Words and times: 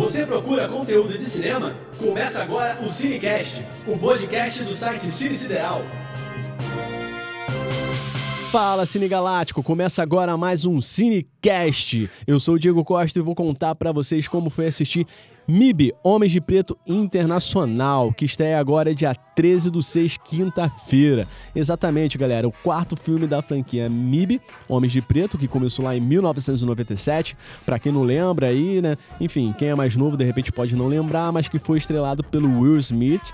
Você 0.00 0.24
procura 0.24 0.66
conteúdo 0.66 1.18
de 1.18 1.26
cinema? 1.26 1.74
Começa 1.98 2.42
agora 2.42 2.80
o 2.82 2.88
Cinecast, 2.88 3.62
o 3.86 3.98
podcast 3.98 4.64
do 4.64 4.72
site 4.72 5.10
Cine 5.10 5.36
Sideral. 5.36 5.82
Fala 8.50 8.86
Cine 8.86 9.06
Galáctico, 9.06 9.62
começa 9.62 10.02
agora 10.02 10.38
mais 10.38 10.64
um 10.64 10.80
Cinecast. 10.80 12.08
Eu 12.26 12.40
sou 12.40 12.54
o 12.54 12.58
Diego 12.58 12.82
Costa 12.82 13.18
e 13.18 13.22
vou 13.22 13.34
contar 13.34 13.74
para 13.74 13.92
vocês 13.92 14.26
como 14.26 14.48
foi 14.48 14.68
assistir 14.68 15.06
MIB, 15.46 15.94
Homens 16.02 16.32
de 16.32 16.40
Preto 16.40 16.78
Internacional, 16.86 18.12
que 18.12 18.24
estreia 18.24 18.58
agora 18.58 18.94
dia 18.94 19.14
13 19.40 19.70
do 19.70 19.82
6, 19.82 20.18
quinta-feira. 20.18 21.26
Exatamente, 21.54 22.18
galera, 22.18 22.46
o 22.46 22.52
quarto 22.52 22.94
filme 22.94 23.26
da 23.26 23.40
franquia 23.40 23.88
MIB, 23.88 24.40
Homens 24.68 24.92
de 24.92 25.00
Preto, 25.00 25.38
que 25.38 25.48
começou 25.48 25.84
lá 25.84 25.96
em 25.96 26.00
1997. 26.00 27.36
Para 27.64 27.78
quem 27.78 27.90
não 27.90 28.02
lembra 28.02 28.48
aí, 28.48 28.82
né? 28.82 28.96
Enfim, 29.20 29.54
quem 29.56 29.68
é 29.68 29.74
mais 29.74 29.96
novo 29.96 30.16
de 30.16 30.24
repente 30.24 30.52
pode 30.52 30.76
não 30.76 30.86
lembrar, 30.86 31.32
mas 31.32 31.48
que 31.48 31.58
foi 31.58 31.78
estrelado 31.78 32.22
pelo 32.22 32.60
Will 32.60 32.78
Smith 32.78 33.32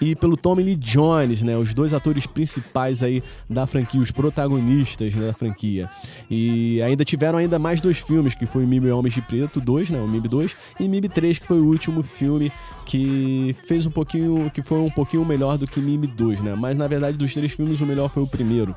e 0.00 0.14
pelo 0.14 0.36
Tommy 0.36 0.62
Lee 0.62 0.76
Jones, 0.76 1.42
né? 1.42 1.56
Os 1.56 1.72
dois 1.72 1.94
atores 1.94 2.26
principais 2.26 3.02
aí 3.02 3.22
da 3.48 3.66
franquia, 3.66 4.00
os 4.00 4.10
protagonistas 4.10 5.14
né, 5.14 5.28
da 5.28 5.32
franquia. 5.32 5.88
E 6.30 6.82
ainda 6.82 7.04
tiveram 7.04 7.38
ainda 7.38 7.58
mais 7.58 7.80
dois 7.80 7.98
filmes, 7.98 8.34
que 8.34 8.46
foi 8.46 8.66
MIB 8.66 8.90
Homens 8.90 9.14
de 9.14 9.22
Preto 9.22 9.60
2, 9.60 9.90
né? 9.90 10.00
O 10.00 10.08
MIB 10.08 10.28
2 10.28 10.56
e 10.80 10.88
MIB 10.88 11.08
3, 11.08 11.38
que 11.44 11.48
foi 11.48 11.60
o 11.60 11.66
último 11.66 12.02
filme 12.02 12.50
que 12.86 13.54
fez 13.66 13.86
um 13.86 13.90
pouquinho, 13.90 14.50
que 14.50 14.62
foi 14.62 14.78
um 14.78 14.90
pouquinho 14.90 15.24
melhor 15.24 15.56
do 15.56 15.66
que 15.66 15.80
MIB 15.80 16.06
2, 16.08 16.40
né? 16.40 16.54
Mas 16.54 16.76
na 16.76 16.88
verdade 16.88 17.16
dos 17.16 17.32
três 17.32 17.52
filmes 17.52 17.80
o 17.80 17.86
melhor 17.86 18.08
foi 18.08 18.22
o 18.22 18.26
primeiro. 18.26 18.74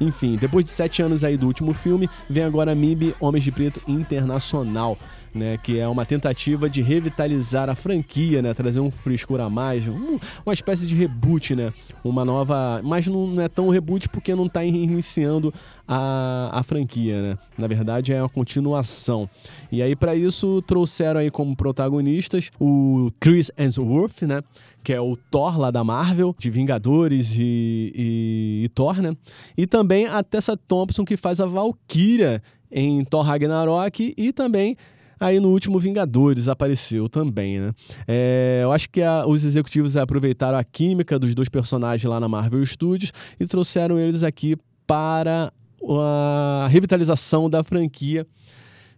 Enfim, 0.00 0.36
depois 0.36 0.64
de 0.64 0.70
sete 0.70 1.00
anos 1.00 1.24
aí 1.24 1.36
do 1.36 1.46
último 1.46 1.72
filme, 1.72 2.08
vem 2.28 2.44
agora 2.44 2.74
MIB 2.74 3.14
Homens 3.20 3.44
de 3.44 3.52
Preto 3.52 3.80
Internacional 3.86 4.98
né, 5.34 5.58
que 5.58 5.78
é 5.78 5.86
uma 5.86 6.04
tentativa 6.04 6.68
de 6.68 6.82
revitalizar 6.82 7.68
a 7.68 7.74
franquia, 7.74 8.42
né, 8.42 8.54
trazer 8.54 8.80
um 8.80 8.90
frescor 8.90 9.40
a 9.40 9.50
mais, 9.50 9.86
um, 9.86 10.18
uma 10.44 10.52
espécie 10.52 10.86
de 10.86 10.94
reboot, 10.94 11.54
né, 11.54 11.72
uma 12.04 12.24
nova, 12.24 12.80
mas 12.82 13.06
não, 13.06 13.26
não 13.26 13.42
é 13.42 13.48
tão 13.48 13.68
reboot 13.68 14.08
porque 14.08 14.34
não 14.34 14.46
está 14.46 14.64
iniciando 14.64 15.52
a, 15.86 16.50
a 16.52 16.62
franquia, 16.62 17.22
né? 17.22 17.38
Na 17.56 17.66
verdade 17.66 18.12
é 18.12 18.20
uma 18.20 18.28
continuação. 18.28 19.28
E 19.72 19.82
aí 19.82 19.96
para 19.96 20.14
isso 20.14 20.62
trouxeram 20.62 21.20
aí 21.20 21.30
como 21.30 21.56
protagonistas 21.56 22.50
o 22.60 23.10
Chris 23.18 23.50
Hemsworth, 23.56 24.22
né? 24.22 24.42
que 24.82 24.92
é 24.92 25.00
o 25.00 25.16
Thor 25.16 25.58
lá 25.58 25.70
da 25.70 25.84
Marvel, 25.84 26.34
de 26.38 26.48
Vingadores 26.48 27.34
e, 27.36 27.92
e, 27.94 28.62
e, 28.64 28.68
Thor, 28.70 29.02
né? 29.02 29.14
E 29.56 29.66
também 29.66 30.06
a 30.06 30.22
Tessa 30.22 30.56
Thompson, 30.56 31.04
que 31.04 31.16
faz 31.16 31.40
a 31.40 31.46
Valkyria 31.46 32.42
em 32.70 33.04
Thor 33.04 33.22
Ragnarok 33.22 34.14
e 34.16 34.32
também 34.32 34.76
Aí 35.20 35.40
no 35.40 35.48
último 35.50 35.78
Vingadores 35.78 36.48
apareceu 36.48 37.08
também, 37.08 37.60
né? 37.60 37.72
É, 38.06 38.60
eu 38.62 38.72
acho 38.72 38.88
que 38.88 39.02
a, 39.02 39.26
os 39.26 39.44
executivos 39.44 39.96
aproveitaram 39.96 40.58
a 40.58 40.64
química 40.64 41.18
dos 41.18 41.34
dois 41.34 41.48
personagens 41.48 42.08
lá 42.08 42.20
na 42.20 42.28
Marvel 42.28 42.64
Studios 42.64 43.12
e 43.38 43.46
trouxeram 43.46 43.98
eles 43.98 44.22
aqui 44.22 44.56
para 44.86 45.52
a 45.82 46.66
revitalização 46.68 47.48
da 47.48 47.62
franquia 47.62 48.26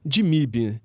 de 0.04 0.22
MIB 0.22 0.80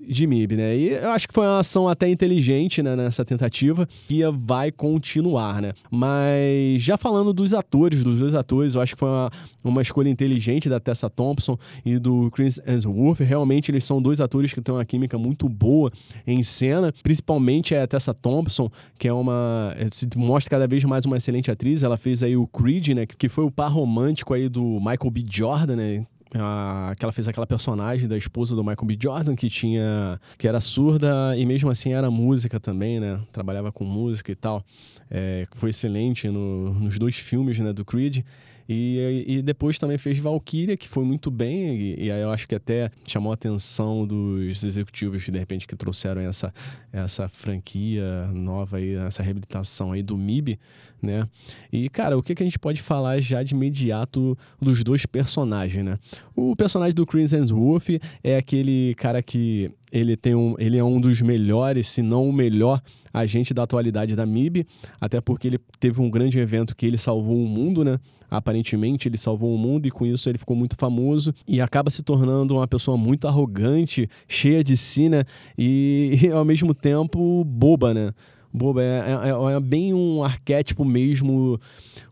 de 0.00 0.26
MIB, 0.26 0.56
né? 0.56 0.76
E 0.76 0.88
eu 0.90 1.10
acho 1.10 1.26
que 1.26 1.34
foi 1.34 1.46
uma 1.46 1.60
ação 1.60 1.88
até 1.88 2.08
inteligente 2.08 2.82
né, 2.82 2.94
nessa 2.94 3.24
tentativa, 3.24 3.88
que 4.06 4.22
vai 4.32 4.70
continuar, 4.70 5.60
né? 5.60 5.72
Mas 5.90 6.82
já 6.82 6.96
falando 6.96 7.32
dos 7.32 7.54
atores, 7.54 8.04
dos 8.04 8.18
dois 8.18 8.34
atores, 8.34 8.74
eu 8.74 8.80
acho 8.80 8.94
que 8.94 8.98
foi 8.98 9.08
uma, 9.08 9.30
uma 9.64 9.82
escolha 9.82 10.08
inteligente 10.08 10.68
da 10.68 10.78
Tessa 10.78 11.08
Thompson 11.08 11.58
e 11.84 11.98
do 11.98 12.30
Chris 12.30 12.60
Hemsworth. 12.66 13.20
Realmente 13.20 13.70
eles 13.70 13.84
são 13.84 14.00
dois 14.00 14.20
atores 14.20 14.52
que 14.52 14.60
têm 14.60 14.74
uma 14.74 14.84
química 14.84 15.18
muito 15.18 15.48
boa 15.48 15.90
em 16.26 16.42
cena, 16.42 16.92
principalmente 17.02 17.74
a 17.74 17.86
Tessa 17.86 18.14
Thompson, 18.14 18.70
que 18.98 19.08
é 19.08 19.12
uma 19.12 19.74
se 19.90 20.06
mostra 20.16 20.50
cada 20.50 20.66
vez 20.66 20.84
mais 20.84 21.04
uma 21.04 21.16
excelente 21.16 21.50
atriz. 21.50 21.82
Ela 21.82 21.96
fez 21.96 22.22
aí 22.22 22.36
o 22.36 22.46
Creed, 22.46 22.88
né, 22.88 23.06
que 23.06 23.28
foi 23.28 23.44
o 23.44 23.50
par 23.50 23.72
romântico 23.72 24.34
aí 24.34 24.48
do 24.48 24.78
Michael 24.78 25.10
B. 25.10 25.24
Jordan, 25.28 25.76
né? 25.76 26.06
A, 26.34 26.94
que 26.98 27.04
ela 27.04 27.12
fez 27.12 27.28
aquela 27.28 27.46
personagem 27.46 28.08
da 28.08 28.16
esposa 28.16 28.54
do 28.56 28.62
Michael 28.64 28.86
B. 28.86 28.98
Jordan 29.00 29.36
que 29.36 29.48
tinha 29.48 30.20
que 30.38 30.48
era 30.48 30.60
surda 30.60 31.36
e 31.36 31.44
mesmo 31.46 31.70
assim 31.70 31.92
era 31.92 32.10
música 32.10 32.58
também, 32.58 32.98
né? 32.98 33.20
Trabalhava 33.32 33.70
com 33.70 33.84
música 33.84 34.32
e 34.32 34.34
tal. 34.34 34.64
É, 35.10 35.46
foi 35.52 35.70
excelente 35.70 36.28
no, 36.28 36.74
nos 36.74 36.98
dois 36.98 37.16
filmes 37.16 37.58
né, 37.58 37.72
do 37.72 37.84
Creed. 37.84 38.24
E, 38.68 39.24
e 39.26 39.42
depois 39.42 39.78
também 39.78 39.98
fez 39.98 40.18
Valkyria, 40.18 40.76
que 40.76 40.88
foi 40.88 41.04
muito 41.04 41.30
bem, 41.30 41.76
e, 41.76 42.04
e 42.04 42.10
aí 42.10 42.22
eu 42.22 42.30
acho 42.30 42.48
que 42.48 42.54
até 42.54 42.90
chamou 43.06 43.30
a 43.30 43.34
atenção 43.34 44.06
dos 44.06 44.62
executivos, 44.62 45.22
de 45.22 45.38
repente, 45.38 45.66
que 45.66 45.76
trouxeram 45.76 46.20
essa, 46.22 46.52
essa 46.92 47.28
franquia 47.28 48.26
nova 48.32 48.78
aí, 48.78 48.94
essa 48.94 49.22
reabilitação 49.22 49.92
aí 49.92 50.02
do 50.02 50.16
MIB, 50.16 50.58
né? 51.00 51.28
E, 51.72 51.88
cara, 51.88 52.16
o 52.16 52.22
que, 52.22 52.34
que 52.34 52.42
a 52.42 52.46
gente 52.46 52.58
pode 52.58 52.82
falar 52.82 53.20
já 53.20 53.42
de 53.42 53.54
imediato 53.54 54.36
dos 54.60 54.82
dois 54.82 55.06
personagens, 55.06 55.84
né? 55.84 55.98
O 56.34 56.56
personagem 56.56 56.94
do 56.94 57.06
Chris 57.06 57.32
Hemsworth 57.32 58.00
é 58.22 58.36
aquele 58.36 58.94
cara 58.96 59.22
que 59.22 59.70
ele 59.92 60.16
tem 60.16 60.34
um, 60.34 60.54
ele 60.58 60.76
é 60.76 60.84
um 60.84 61.00
dos 61.00 61.20
melhores, 61.20 61.86
se 61.88 62.02
não 62.02 62.28
o 62.28 62.32
melhor 62.32 62.82
agente 63.12 63.54
da 63.54 63.62
atualidade 63.62 64.14
da 64.14 64.26
MIB, 64.26 64.66
até 65.00 65.20
porque 65.20 65.48
ele 65.48 65.60
teve 65.80 66.00
um 66.02 66.10
grande 66.10 66.38
evento 66.38 66.76
que 66.76 66.84
ele 66.84 66.98
salvou 66.98 67.42
o 67.42 67.48
mundo, 67.48 67.84
né? 67.84 67.98
Aparentemente 68.30 69.08
ele 69.08 69.16
salvou 69.16 69.54
o 69.54 69.58
mundo 69.58 69.86
e 69.86 69.90
com 69.90 70.04
isso 70.06 70.28
ele 70.28 70.38
ficou 70.38 70.56
muito 70.56 70.76
famoso 70.76 71.34
e 71.46 71.60
acaba 71.60 71.90
se 71.90 72.02
tornando 72.02 72.54
uma 72.54 72.66
pessoa 72.66 72.96
muito 72.96 73.26
arrogante, 73.28 74.08
cheia 74.28 74.62
de 74.62 74.76
si, 74.76 75.08
né? 75.08 75.24
E, 75.56 76.18
e 76.24 76.30
ao 76.30 76.44
mesmo 76.44 76.74
tempo 76.74 77.44
boba, 77.44 77.94
né? 77.94 78.12
boba. 78.56 78.82
É, 78.82 79.00
é, 79.10 79.56
é, 79.56 79.60
bem 79.60 79.92
um 79.92 80.24
arquétipo 80.24 80.84
mesmo, 80.84 81.60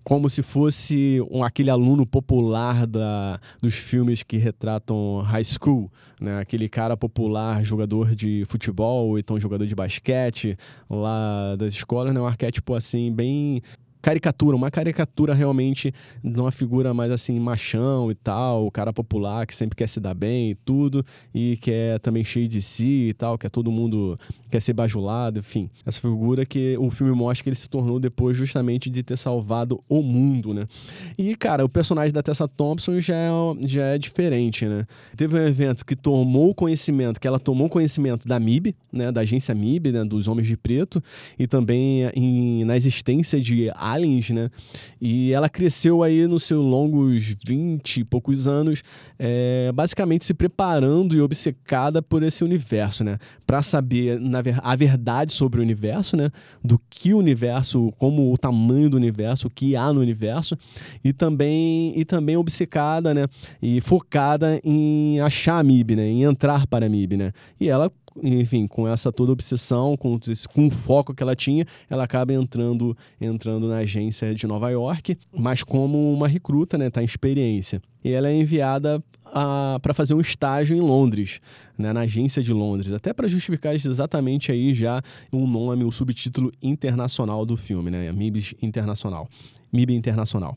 como 0.02 0.28
se 0.28 0.42
fosse 0.42 1.18
um, 1.30 1.42
aquele 1.42 1.70
aluno 1.70 2.04
popular 2.04 2.86
da, 2.86 3.40
dos 3.60 3.74
filmes 3.74 4.22
que 4.22 4.36
retratam 4.36 5.20
high 5.22 5.44
school, 5.44 5.90
né? 6.20 6.38
Aquele 6.38 6.68
cara 6.68 6.96
popular, 6.96 7.64
jogador 7.64 8.14
de 8.14 8.44
futebol, 8.46 9.08
ou 9.08 9.18
então 9.18 9.40
jogador 9.40 9.66
de 9.66 9.74
basquete 9.74 10.56
lá 10.88 11.56
das 11.56 11.74
escolas, 11.74 12.12
né? 12.12 12.20
Um 12.20 12.26
arquétipo 12.26 12.74
assim, 12.74 13.10
bem 13.10 13.62
caricatura, 14.04 14.54
uma 14.54 14.70
caricatura 14.70 15.32
realmente 15.32 15.90
de 16.22 16.38
uma 16.38 16.52
figura 16.52 16.92
mais 16.92 17.10
assim, 17.10 17.40
machão 17.40 18.10
e 18.10 18.14
tal, 18.14 18.66
o 18.66 18.70
cara 18.70 18.92
popular 18.92 19.46
que 19.46 19.56
sempre 19.56 19.74
quer 19.74 19.88
se 19.88 19.98
dar 19.98 20.12
bem 20.12 20.50
e 20.50 20.54
tudo, 20.54 21.02
e 21.34 21.56
que 21.56 21.70
é 21.70 21.98
também 21.98 22.22
cheio 22.22 22.46
de 22.46 22.60
si 22.60 23.08
e 23.08 23.14
tal, 23.14 23.38
que 23.38 23.46
é 23.46 23.50
todo 23.50 23.72
mundo 23.72 24.18
quer 24.50 24.60
ser 24.60 24.74
bajulado, 24.74 25.38
enfim. 25.38 25.70
Essa 25.86 26.00
figura 26.00 26.44
que 26.44 26.76
o 26.78 26.90
filme 26.90 27.12
mostra 27.14 27.42
que 27.42 27.48
ele 27.48 27.56
se 27.56 27.68
tornou 27.68 27.98
depois 27.98 28.36
justamente 28.36 28.90
de 28.90 29.02
ter 29.02 29.16
salvado 29.16 29.82
o 29.88 30.02
mundo, 30.02 30.52
né? 30.52 30.68
E, 31.16 31.34
cara, 31.34 31.64
o 31.64 31.68
personagem 31.68 32.12
da 32.12 32.22
Tessa 32.22 32.46
Thompson 32.46 33.00
já 33.00 33.16
é, 33.16 33.30
já 33.62 33.84
é 33.86 33.98
diferente, 33.98 34.66
né? 34.66 34.86
Teve 35.16 35.36
um 35.36 35.46
evento 35.46 35.84
que 35.84 35.96
tomou 35.96 36.54
conhecimento, 36.54 37.18
que 37.18 37.26
ela 37.26 37.40
tomou 37.40 37.70
conhecimento 37.70 38.28
da 38.28 38.38
MIB, 38.38 38.76
né? 38.92 39.10
Da 39.10 39.22
agência 39.22 39.54
MIB, 39.54 39.92
né? 39.92 40.04
Dos 40.04 40.28
Homens 40.28 40.46
de 40.46 40.56
Preto, 40.56 41.02
e 41.38 41.46
também 41.46 42.02
em, 42.14 42.64
na 42.64 42.76
existência 42.76 43.40
de 43.40 43.70
aliens, 43.94 44.30
né? 44.30 44.50
E 45.00 45.32
ela 45.32 45.48
cresceu 45.48 46.02
aí 46.02 46.26
nos 46.26 46.44
seus 46.44 46.64
longos 46.64 47.36
20 47.46 48.00
e 48.00 48.04
poucos 48.04 48.46
anos, 48.46 48.82
é, 49.18 49.70
basicamente 49.72 50.24
se 50.24 50.34
preparando 50.34 51.16
e 51.16 51.20
obcecada 51.20 52.02
por 52.02 52.22
esse 52.22 52.42
universo, 52.42 53.04
né? 53.04 53.18
Para 53.46 53.62
saber 53.62 54.18
na, 54.18 54.42
a 54.62 54.76
verdade 54.76 55.32
sobre 55.32 55.60
o 55.60 55.62
universo, 55.62 56.16
né? 56.16 56.30
Do 56.62 56.80
que 56.90 57.14
o 57.14 57.18
universo, 57.18 57.92
como 57.98 58.32
o 58.32 58.38
tamanho 58.38 58.90
do 58.90 58.96
universo, 58.96 59.48
o 59.48 59.50
que 59.50 59.76
há 59.76 59.92
no 59.92 60.00
universo, 60.00 60.56
e 61.02 61.12
também, 61.12 61.92
e 61.98 62.04
também 62.04 62.36
obcecada, 62.36 63.14
né? 63.14 63.26
E 63.62 63.80
focada 63.80 64.60
em 64.64 65.20
achar 65.20 65.58
a 65.58 65.62
MIB, 65.62 65.96
né? 65.96 66.06
Em 66.06 66.22
entrar 66.22 66.66
para 66.66 66.86
a 66.86 66.88
MIB, 66.88 67.16
né? 67.16 67.32
E 67.60 67.68
ela 67.68 67.90
enfim, 68.22 68.66
com 68.66 68.86
essa 68.86 69.12
toda 69.12 69.32
obsessão, 69.32 69.96
com, 69.96 70.18
esse, 70.28 70.46
com 70.48 70.66
o 70.66 70.70
foco 70.70 71.14
que 71.14 71.22
ela 71.22 71.34
tinha, 71.34 71.66
ela 71.88 72.04
acaba 72.04 72.32
entrando, 72.32 72.96
entrando 73.20 73.68
na 73.68 73.78
agência 73.78 74.34
de 74.34 74.46
Nova 74.46 74.70
York, 74.70 75.16
mas 75.36 75.62
como 75.62 76.12
uma 76.12 76.28
recruta, 76.28 76.78
né, 76.78 76.90
tá 76.90 77.02
em 77.02 77.04
experiência. 77.04 77.82
E 78.02 78.10
ela 78.10 78.28
é 78.28 78.34
enviada 78.34 79.02
para 79.82 79.92
fazer 79.92 80.14
um 80.14 80.20
estágio 80.20 80.76
em 80.76 80.80
Londres, 80.80 81.40
né, 81.76 81.92
na 81.92 82.02
agência 82.02 82.42
de 82.42 82.52
Londres, 82.52 82.92
até 82.92 83.12
para 83.12 83.26
justificar 83.26 83.74
exatamente 83.74 84.52
aí 84.52 84.72
já 84.74 85.02
o 85.32 85.46
nome, 85.46 85.84
o 85.84 85.90
subtítulo 85.90 86.52
internacional 86.62 87.44
do 87.44 87.56
filme, 87.56 87.90
né, 87.90 88.12
MIB 88.12 88.56
Internacional, 88.62 89.28
MIB 89.72 89.94
Internacional. 89.94 90.56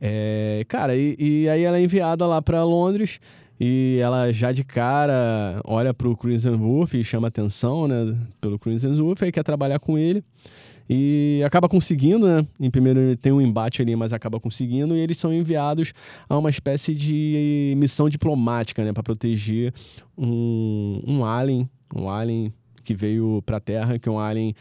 É, 0.00 0.64
cara, 0.68 0.94
e, 0.94 1.16
e 1.18 1.48
aí 1.48 1.62
ela 1.62 1.78
é 1.78 1.82
enviada 1.82 2.26
lá 2.26 2.40
para 2.42 2.62
Londres 2.62 3.18
e 3.58 3.98
ela 4.02 4.30
já 4.32 4.52
de 4.52 4.64
cara 4.64 5.60
olha 5.64 5.94
pro 5.94 6.16
Chris 6.16 6.44
Wolf 6.44 6.94
e 6.94 7.02
chama 7.02 7.28
atenção, 7.28 7.88
né, 7.88 8.16
pelo 8.40 8.58
Chris 8.58 8.82
Wolf 8.82 9.22
e 9.22 9.32
quer 9.32 9.42
trabalhar 9.42 9.78
com 9.78 9.98
ele. 9.98 10.22
E 10.88 11.42
acaba 11.44 11.68
conseguindo, 11.68 12.28
né? 12.28 12.46
Em 12.60 12.70
primeiro 12.70 13.16
tem 13.16 13.32
um 13.32 13.40
embate 13.40 13.82
ali, 13.82 13.96
mas 13.96 14.12
acaba 14.12 14.38
conseguindo. 14.38 14.96
E 14.96 15.00
eles 15.00 15.18
são 15.18 15.34
enviados 15.34 15.92
a 16.28 16.38
uma 16.38 16.48
espécie 16.48 16.94
de 16.94 17.74
missão 17.76 18.08
diplomática, 18.08 18.84
né? 18.84 18.92
Para 18.92 19.02
proteger 19.02 19.74
um, 20.16 21.02
um 21.04 21.24
alien, 21.24 21.68
um 21.92 22.08
alien 22.08 22.52
que 22.84 22.94
veio 22.94 23.42
pra 23.44 23.58
Terra, 23.58 23.98
que 23.98 24.08
é 24.08 24.12
um 24.12 24.20
alien 24.20 24.54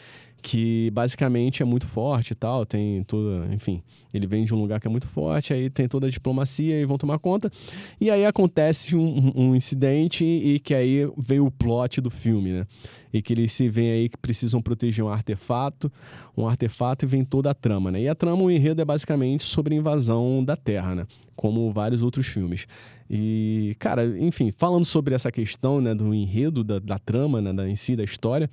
que 0.45 0.91
basicamente 0.91 1.63
é 1.63 1.65
muito 1.65 1.87
forte 1.87 2.33
e 2.33 2.35
tal, 2.35 2.67
tem 2.67 3.01
toda, 3.01 3.51
enfim, 3.51 3.81
ele 4.13 4.27
vem 4.27 4.45
de 4.45 4.53
um 4.53 4.61
lugar 4.61 4.79
que 4.79 4.85
é 4.85 4.89
muito 4.91 5.07
forte, 5.07 5.51
aí 5.51 5.71
tem 5.71 5.87
toda 5.87 6.05
a 6.05 6.09
diplomacia 6.09 6.79
e 6.79 6.85
vão 6.85 6.99
tomar 6.99 7.17
conta. 7.17 7.51
E 7.99 8.11
aí 8.11 8.23
acontece 8.23 8.95
um, 8.95 9.31
um 9.35 9.55
incidente 9.55 10.23
e 10.23 10.59
que 10.59 10.75
aí 10.75 11.11
vem 11.17 11.39
o 11.39 11.49
plot 11.49 11.99
do 11.99 12.11
filme, 12.11 12.51
né? 12.51 12.67
E 13.11 13.23
que 13.23 13.33
eles 13.33 13.53
se 13.53 13.67
veem 13.67 13.89
aí 13.89 14.07
que 14.07 14.17
precisam 14.17 14.61
proteger 14.61 15.03
um 15.03 15.09
artefato, 15.09 15.91
um 16.37 16.47
artefato 16.47 17.05
e 17.05 17.07
vem 17.07 17.25
toda 17.25 17.49
a 17.49 17.55
trama, 17.55 17.91
né? 17.91 18.01
E 18.01 18.07
a 18.07 18.13
trama, 18.13 18.43
o 18.43 18.51
enredo 18.51 18.79
é 18.79 18.85
basicamente 18.85 19.43
sobre 19.43 19.73
a 19.73 19.77
invasão 19.79 20.43
da 20.45 20.55
Terra, 20.55 20.93
né? 20.93 21.07
Como 21.35 21.73
vários 21.73 22.03
outros 22.03 22.27
filmes. 22.27 22.67
E, 23.09 23.75
cara, 23.79 24.05
enfim, 24.19 24.51
falando 24.51 24.85
sobre 24.85 25.13
essa 25.13 25.31
questão 25.31 25.79
né, 25.79 25.93
do 25.93 26.13
enredo, 26.13 26.63
da, 26.63 26.79
da 26.79 26.99
trama, 26.99 27.41
né, 27.41 27.53
da, 27.53 27.69
em 27.69 27.75
si, 27.75 27.95
da 27.95 28.03
história, 28.03 28.49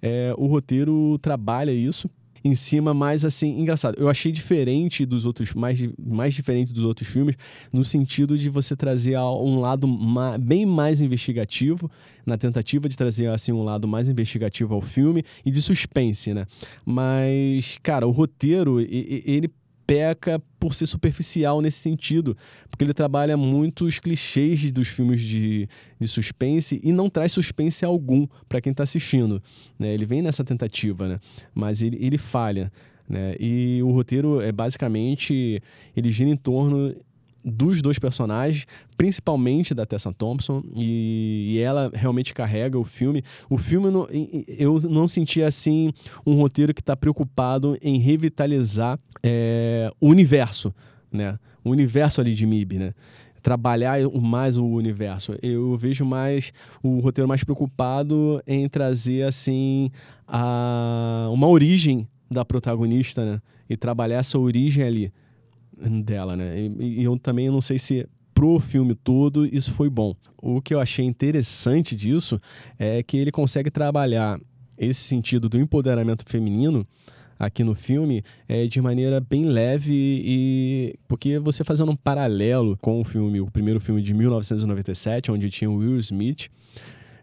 é, 0.00 0.32
o 0.36 0.46
roteiro 0.46 1.18
trabalha 1.18 1.72
isso 1.72 2.08
em 2.44 2.54
cima 2.54 2.94
mais 2.94 3.24
assim, 3.24 3.58
engraçado. 3.60 3.98
Eu 3.98 4.08
achei 4.08 4.30
diferente 4.30 5.04
dos 5.04 5.24
outros, 5.24 5.52
mais, 5.54 5.80
mais 5.98 6.34
diferente 6.34 6.72
dos 6.72 6.84
outros 6.84 7.08
filmes, 7.08 7.36
no 7.72 7.84
sentido 7.84 8.38
de 8.38 8.48
você 8.48 8.76
trazer 8.76 9.18
um 9.18 9.60
lado 9.60 9.86
ma, 9.86 10.38
bem 10.38 10.64
mais 10.64 11.00
investigativo, 11.00 11.90
na 12.24 12.38
tentativa 12.38 12.88
de 12.88 12.96
trazer 12.96 13.28
assim 13.28 13.52
um 13.52 13.62
lado 13.62 13.88
mais 13.88 14.08
investigativo 14.08 14.74
ao 14.74 14.80
filme 14.80 15.24
e 15.44 15.50
de 15.50 15.60
suspense, 15.60 16.32
né? 16.32 16.46
Mas, 16.84 17.78
cara, 17.82 18.06
o 18.06 18.10
roteiro, 18.10 18.80
ele 18.80 19.50
peca 19.88 20.38
por 20.60 20.74
ser 20.74 20.86
superficial 20.86 21.62
nesse 21.62 21.78
sentido, 21.78 22.36
porque 22.68 22.84
ele 22.84 22.92
trabalha 22.92 23.38
muitos 23.38 23.98
clichês 23.98 24.70
dos 24.70 24.86
filmes 24.86 25.18
de, 25.18 25.66
de 25.98 26.06
suspense 26.06 26.78
e 26.84 26.92
não 26.92 27.08
traz 27.08 27.32
suspense 27.32 27.86
algum 27.86 28.26
para 28.46 28.60
quem 28.60 28.72
está 28.72 28.82
assistindo. 28.82 29.42
Né? 29.78 29.94
Ele 29.94 30.04
vem 30.04 30.20
nessa 30.20 30.44
tentativa, 30.44 31.08
né? 31.08 31.18
mas 31.54 31.80
ele, 31.80 31.96
ele 32.04 32.18
falha. 32.18 32.70
Né? 33.08 33.34
E 33.40 33.80
o 33.82 33.90
roteiro 33.90 34.42
é 34.42 34.52
basicamente 34.52 35.62
ele 35.96 36.10
gira 36.10 36.28
em 36.28 36.36
torno 36.36 36.94
dos 37.48 37.82
dois 37.82 37.98
personagens, 37.98 38.66
principalmente 38.96 39.74
da 39.74 39.86
Tessa 39.86 40.12
Thompson, 40.12 40.62
e, 40.74 41.54
e, 41.54 41.58
ela 41.58 41.90
realmente 41.92 42.34
carrega 42.34 42.78
o 42.78 42.84
filme. 42.84 43.24
O 43.48 43.56
filme, 43.56 43.90
não, 43.90 44.06
eu 44.46 44.78
não 44.88 45.08
senti 45.08 45.42
assim 45.42 45.92
um 46.26 46.34
roteiro 46.34 46.74
que 46.74 46.80
está 46.80 46.96
preocupado 46.96 47.76
em 47.82 47.98
revitalizar 47.98 48.98
é, 49.22 49.90
o 50.00 50.08
universo, 50.08 50.74
né? 51.10 51.38
O 51.64 51.70
universo 51.70 52.20
ali 52.20 52.34
de 52.34 52.46
MIB, 52.46 52.78
né? 52.78 52.94
Trabalhar 53.42 53.98
mais 54.20 54.56
o 54.56 54.64
universo. 54.64 55.34
Eu 55.42 55.76
vejo 55.76 56.04
mais 56.04 56.52
o 56.82 57.00
roteiro 57.00 57.28
mais 57.28 57.44
preocupado 57.44 58.42
em 58.46 58.68
trazer 58.68 59.22
assim 59.22 59.90
a, 60.26 61.28
uma 61.30 61.46
origem 61.46 62.06
da 62.30 62.44
protagonista, 62.44 63.24
né? 63.24 63.42
E 63.68 63.76
trabalhar 63.76 64.18
essa 64.18 64.38
origem 64.38 64.82
ali 64.82 65.12
dela, 66.04 66.36
né? 66.36 66.58
E, 66.60 67.00
e 67.00 67.04
eu 67.04 67.18
também 67.18 67.48
não 67.48 67.60
sei 67.60 67.78
se 67.78 68.08
pro 68.34 68.60
filme 68.60 68.94
todo 68.94 69.46
isso 69.46 69.72
foi 69.72 69.90
bom. 69.90 70.14
O 70.40 70.62
que 70.62 70.72
eu 70.72 70.80
achei 70.80 71.04
interessante 71.04 71.96
disso 71.96 72.40
é 72.78 73.02
que 73.02 73.16
ele 73.16 73.32
consegue 73.32 73.70
trabalhar 73.70 74.40
esse 74.76 75.00
sentido 75.00 75.48
do 75.48 75.58
empoderamento 75.58 76.24
feminino 76.24 76.86
aqui 77.38 77.62
no 77.62 77.74
filme 77.74 78.24
é 78.48 78.66
de 78.66 78.80
maneira 78.80 79.20
bem 79.20 79.44
leve 79.44 79.92
e 79.92 80.94
porque 81.06 81.38
você 81.38 81.62
fazendo 81.62 81.92
um 81.92 81.96
paralelo 81.96 82.76
com 82.80 83.00
o 83.00 83.04
filme, 83.04 83.40
o 83.40 83.50
primeiro 83.50 83.80
filme 83.80 84.02
de 84.02 84.12
1997, 84.12 85.30
onde 85.30 85.48
tinha 85.48 85.70
o 85.70 85.76
Will 85.76 86.00
Smith, 86.00 86.48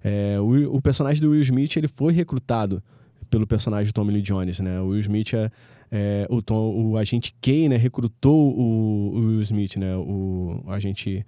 é, 0.03 0.39
o, 0.39 0.75
o, 0.75 0.81
personagem 0.81 1.21
do 1.21 1.31
Will 1.31 1.41
Smith 1.41 1.75
ele 1.75 1.87
foi 1.87 2.13
recrutado 2.13 2.81
pelo 3.29 3.45
personagem 3.45 3.87
de 3.87 3.93
Tommy 3.93 4.13
Lee 4.13 4.21
Jones, 4.21 4.59
né? 4.59 4.79
O 4.79 4.89
Will 4.89 4.99
Smith 4.99 5.33
é 5.33 5.51
é, 5.91 6.27
o, 6.29 6.41
Tom, 6.41 6.73
o 6.73 6.97
agente 6.97 7.33
Kay, 7.41 7.69
né, 7.69 7.77
recrutou 7.77 8.53
o, 8.57 9.15
o 9.15 9.19
Will 9.19 9.41
Smith, 9.41 9.77
né, 9.77 9.95
o, 9.95 10.61
o, 10.65 10.71
agente, 10.71 11.25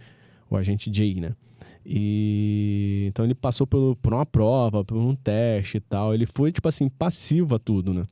o 0.50 0.58
agente 0.58 0.92
Jay, 0.94 1.16
né. 1.16 1.34
E 1.90 3.06
então 3.08 3.24
ele 3.24 3.34
passou 3.34 3.66
por, 3.66 3.96
por 4.02 4.14
uma 4.14 4.26
prova, 4.26 4.84
por 4.84 4.98
um 4.98 5.16
teste 5.16 5.78
e 5.78 5.80
tal. 5.80 6.14
Ele 6.14 6.26
foi 6.26 6.52
tipo 6.52 6.68
assim 6.68 6.90
passivo 6.90 7.56
a 7.56 7.60
tudo, 7.60 7.94
né? 7.94 8.04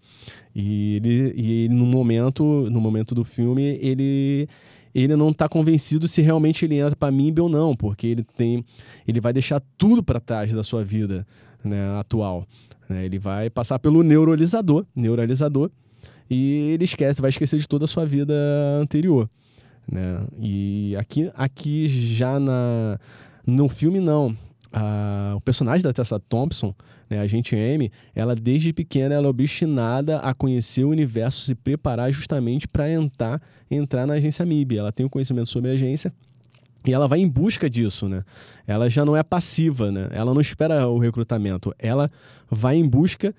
E 0.55 0.95
ele, 0.95 1.33
e 1.35 1.51
ele 1.65 1.73
no 1.73 1.85
momento, 1.85 2.69
no 2.71 2.79
momento 2.79 3.13
do 3.13 3.25
filme, 3.25 3.77
ele 3.81 4.47
ele 4.93 5.13
não 5.17 5.29
está 5.29 5.49
convencido 5.49 6.07
se 6.07 6.21
realmente 6.21 6.63
ele 6.63 6.75
entra 6.75 6.95
para 6.95 7.11
MIB 7.11 7.41
ou 7.41 7.49
não, 7.49 7.75
porque 7.75 8.07
ele 8.07 8.23
tem, 8.23 8.63
ele 9.05 9.19
vai 9.19 9.33
deixar 9.33 9.61
tudo 9.77 10.01
para 10.01 10.21
trás 10.21 10.53
da 10.53 10.63
sua 10.63 10.85
vida, 10.85 11.27
né, 11.61 11.99
atual. 11.99 12.47
Né? 12.87 13.03
Ele 13.03 13.19
vai 13.19 13.49
passar 13.49 13.77
pelo 13.77 14.01
neuralizador, 14.03 14.85
neuralizador 14.95 15.69
e 16.29 16.71
ele 16.71 16.83
esquece, 16.83 17.21
vai 17.21 17.29
esquecer 17.29 17.59
de 17.59 17.67
toda 17.67 17.85
a 17.85 17.87
sua 17.87 18.05
vida 18.05 18.33
anterior. 18.81 19.29
Né? 19.91 20.25
E 20.39 20.95
aqui, 20.97 21.31
aqui 21.35 21.87
já 21.87 22.39
na, 22.39 22.99
no 23.45 23.69
filme, 23.69 23.99
não. 23.99 24.35
o 25.35 25.41
personagem 25.41 25.83
da 25.83 25.93
Tessa 25.93 26.19
Thompson, 26.19 26.73
né, 27.09 27.19
a 27.19 27.27
gente 27.27 27.55
M, 27.55 27.91
ela 28.15 28.35
desde 28.35 28.73
pequena 28.73 29.13
ela 29.13 29.27
é 29.27 29.29
obstinada 29.29 30.17
a 30.19 30.33
conhecer 30.33 30.83
o 30.83 30.89
universo, 30.89 31.41
se 31.41 31.53
preparar 31.53 32.11
justamente 32.11 32.67
para 32.67 32.89
entrar, 32.89 33.41
entrar 33.69 34.07
na 34.07 34.15
agência 34.15 34.45
MIB. 34.45 34.77
Ela 34.77 34.91
tem 34.91 35.05
o 35.05 35.07
um 35.07 35.09
conhecimento 35.09 35.49
sobre 35.49 35.69
a 35.71 35.73
agência 35.73 36.11
e 36.85 36.93
ela 36.93 37.07
vai 37.07 37.19
em 37.19 37.27
busca 37.27 37.69
disso, 37.69 38.07
né? 38.07 38.23
Ela 38.67 38.89
já 38.89 39.03
não 39.03 39.15
é 39.15 39.23
passiva, 39.23 39.91
né? 39.91 40.07
Ela 40.11 40.33
não 40.33 40.41
espera 40.41 40.87
o 40.87 40.99
recrutamento, 40.99 41.73
ela 41.79 42.11
vai 42.49 42.75
em 42.75 42.87
busca 42.87 43.33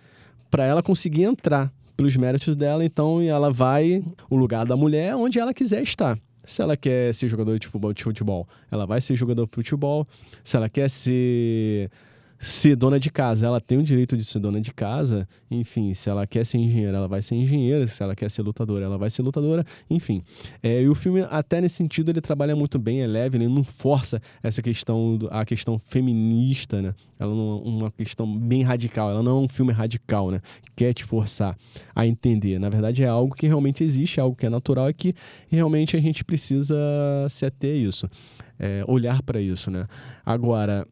para 0.50 0.65
ela 0.65 0.83
conseguir 0.83 1.25
entrar 1.25 1.73
pelos 1.97 2.17
méritos 2.17 2.55
dela, 2.57 2.85
então 2.85 3.21
ela 3.23 3.51
vai 3.51 4.05
o 4.29 4.37
lugar 4.37 4.67
da 4.67 4.77
mulher 4.77 5.15
onde 5.15 5.39
ela 5.39 5.55
quiser 5.55 5.83
estar. 5.83 6.19
Se 6.45 6.63
ela 6.63 6.77
quer 6.77 7.13
ser 7.13 7.29
jogadora 7.29 7.59
de 7.59 7.67
futebol, 7.67 7.93
de 7.93 8.05
futebol, 8.05 8.49
ela 8.71 8.87
vai 8.87 9.01
ser 9.01 9.17
jogador 9.17 9.47
de 9.47 9.55
futebol. 9.55 10.07
Se 10.45 10.57
ela 10.57 10.69
quer 10.69 10.89
ser 10.89 11.91
ser 12.38 12.77
dona 12.77 12.99
de 12.99 13.11
casa, 13.11 13.47
ela 13.47 13.61
tem 13.61 13.79
o 13.79 13.83
direito 13.83 14.17
de 14.17 14.25
ser 14.25 14.38
dona 14.38 14.61
de 14.61 14.73
casa, 14.73 15.29
enfim, 15.50 15.94
se 15.94 16.09
ela 16.09 16.27
quer 16.27 16.44
ser 16.44 16.59
engenheira, 16.59 16.97
ela 16.97 17.09
vai 17.09 17.23
ser 17.23 17.35
engenheira, 17.35 17.87
se 17.87 18.03
ela 18.03 18.15
quer 18.15 18.31
ser 18.31 18.43
lutadora, 18.43 18.85
ela 18.85 18.99
vai 18.99 19.11
ser 19.11 19.23
lutadora, 19.23 19.65
enfim. 19.88 20.23
É, 20.62 20.83
e 20.83 20.88
o 20.88 20.94
filme, 20.94 21.27
até 21.31 21.61
nesse 21.61 21.77
sentido, 21.77 22.11
ele 22.11 22.21
trabalha 22.21 22.55
muito 22.55 22.79
bem, 22.79 23.00
é 23.03 23.06
leve, 23.06 23.38
ele 23.38 23.49
não 23.49 23.65
força 23.65 24.21
essa 24.43 24.61
questão, 24.62 25.19
a 25.31 25.44
questão 25.44 25.79
feminista, 25.79 26.83
né? 26.83 26.94
Ela 27.19 27.35
não 27.35 27.62
é 27.65 27.69
uma 27.69 27.90
questão 27.90 28.26
bem 28.38 28.62
radical, 28.62 29.11
ela 29.11 29.23
não 29.23 29.38
é 29.38 29.40
um 29.43 29.49
filme 29.49 29.73
radical, 29.73 30.31
né? 30.31 30.40
Quer 30.75 30.93
te 30.93 31.05
forçar 31.05 31.57
a 31.95 32.07
entender. 32.07 32.59
Na 32.59 32.69
verdade, 32.69 33.02
é 33.02 33.09
algo 33.09 33.35
que 33.35 33.47
realmente 33.47 33.83
existe, 33.83 34.21
é 34.21 34.23
algo 34.23 34.37
que 34.37 34.45
é 34.45 34.50
natural 34.50 34.90
e 34.90 34.95
que 34.95 35.14
realmente 35.49 35.97
a 35.97 36.00
gente 36.00 36.25
precisa 36.25 36.76
se 37.31 37.47
ater 37.47 37.75
a 37.75 37.76
isso. 37.76 38.09
É, 38.59 38.83
olhar 38.87 39.23
para 39.23 39.40
isso, 39.40 39.71
né? 39.71 39.87
Agora, 40.25 40.87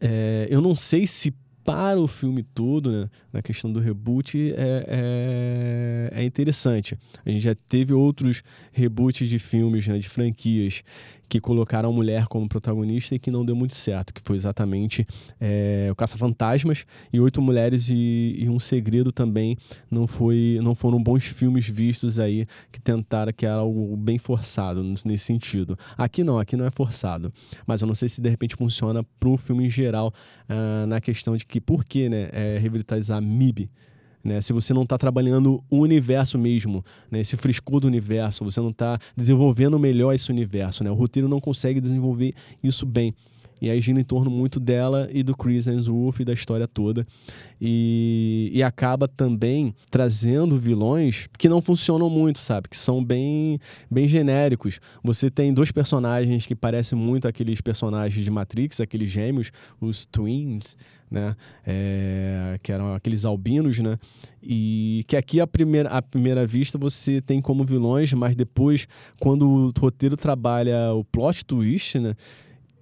é, 0.00 0.46
eu 0.50 0.60
não 0.60 0.74
sei 0.74 1.06
se 1.06 1.34
para 1.66 2.00
o 2.00 2.06
filme 2.06 2.44
todo, 2.44 2.92
né, 2.92 3.10
na 3.32 3.42
questão 3.42 3.72
do 3.72 3.80
reboot, 3.80 4.38
é, 4.56 4.86
é, 4.86 6.20
é, 6.20 6.24
interessante. 6.24 6.96
A 7.24 7.30
gente 7.30 7.42
já 7.42 7.56
teve 7.68 7.92
outros 7.92 8.44
reboots 8.72 9.28
de 9.28 9.40
filmes, 9.40 9.88
né, 9.88 9.98
de 9.98 10.08
franquias, 10.08 10.84
que 11.28 11.40
colocaram 11.40 11.88
a 11.88 11.92
mulher 11.92 12.26
como 12.26 12.48
protagonista 12.48 13.14
e 13.14 13.18
que 13.18 13.30
não 13.30 13.44
deu 13.44 13.56
muito 13.56 13.74
certo, 13.74 14.14
que 14.14 14.20
foi 14.22 14.36
exatamente 14.36 15.06
é, 15.40 15.88
o 15.90 15.94
Caça-Fantasmas 15.94 16.86
e 17.12 17.20
Oito 17.20 17.42
Mulheres 17.42 17.88
e, 17.90 18.36
e, 18.38 18.48
Um 18.48 18.60
Segredo 18.60 19.10
também 19.10 19.56
não, 19.90 20.06
foi, 20.06 20.58
não 20.62 20.74
foram 20.74 21.02
bons 21.02 21.24
filmes 21.24 21.68
vistos 21.68 22.18
aí 22.18 22.46
que 22.70 22.80
tentaram 22.80 23.32
que 23.32 23.44
era 23.44 23.56
algo 23.56 23.96
bem 23.96 24.18
forçado 24.18 24.82
nesse 25.04 25.24
sentido. 25.24 25.78
Aqui 25.96 26.22
não, 26.22 26.38
aqui 26.38 26.56
não 26.56 26.64
é 26.64 26.70
forçado, 26.70 27.32
mas 27.66 27.82
eu 27.82 27.88
não 27.88 27.94
sei 27.94 28.08
se 28.08 28.20
de 28.20 28.28
repente 28.28 28.54
funciona 28.54 29.02
para 29.18 29.28
o 29.28 29.36
filme 29.36 29.66
em 29.66 29.70
geral 29.70 30.12
uh, 30.48 30.86
na 30.86 31.00
questão 31.00 31.36
de 31.36 31.44
que 31.44 31.60
por 31.60 31.84
que 31.84 32.08
né, 32.08 32.28
é, 32.32 32.58
revitalizar 32.58 33.20
MIB, 33.20 33.70
né? 34.26 34.40
Se 34.40 34.52
você 34.52 34.74
não 34.74 34.82
está 34.82 34.98
trabalhando 34.98 35.62
o 35.70 35.78
universo 35.78 36.38
mesmo, 36.38 36.84
né? 37.10 37.20
esse 37.20 37.36
frescor 37.36 37.80
do 37.80 37.86
universo, 37.86 38.44
você 38.44 38.60
não 38.60 38.70
está 38.70 38.98
desenvolvendo 39.16 39.78
melhor 39.78 40.12
esse 40.12 40.30
universo. 40.30 40.82
Né? 40.82 40.90
O 40.90 40.94
roteiro 40.94 41.28
não 41.28 41.40
consegue 41.40 41.80
desenvolver 41.80 42.34
isso 42.62 42.84
bem. 42.84 43.14
E 43.60 43.70
aí 43.70 43.80
gira 43.80 43.98
em 43.98 44.04
torno 44.04 44.30
muito 44.30 44.60
dela 44.60 45.08
e 45.12 45.22
do 45.22 45.34
Chris 45.34 45.66
Hemsworth 45.66 46.20
e 46.20 46.24
da 46.24 46.32
história 46.32 46.68
toda. 46.68 47.06
E, 47.58 48.50
e 48.52 48.62
acaba 48.62 49.08
também 49.08 49.74
trazendo 49.90 50.58
vilões 50.58 51.26
que 51.38 51.48
não 51.48 51.62
funcionam 51.62 52.10
muito, 52.10 52.38
sabe? 52.38 52.68
Que 52.68 52.76
são 52.76 53.02
bem, 53.02 53.58
bem 53.90 54.06
genéricos. 54.06 54.78
Você 55.02 55.30
tem 55.30 55.54
dois 55.54 55.72
personagens 55.72 56.44
que 56.44 56.54
parecem 56.54 56.98
muito 56.98 57.26
aqueles 57.26 57.60
personagens 57.62 58.22
de 58.22 58.30
Matrix, 58.30 58.78
aqueles 58.80 59.08
gêmeos, 59.08 59.50
os 59.80 60.04
Twins, 60.04 60.76
né? 61.10 61.36
É, 61.66 62.58
que 62.62 62.72
eram 62.72 62.94
aqueles 62.94 63.24
albinos, 63.24 63.78
né? 63.78 63.98
E 64.42 65.04
que 65.06 65.16
aqui 65.16 65.40
à 65.40 65.46
primeira, 65.46 65.88
à 65.88 66.02
primeira 66.02 66.46
vista 66.46 66.78
você 66.78 67.20
tem 67.20 67.40
como 67.40 67.64
vilões, 67.64 68.12
mas 68.12 68.36
depois, 68.36 68.86
quando 69.20 69.48
o 69.48 69.72
roteiro 69.78 70.16
trabalha 70.16 70.92
o 70.92 71.04
plot 71.04 71.44
twist, 71.44 71.98
né? 71.98 72.14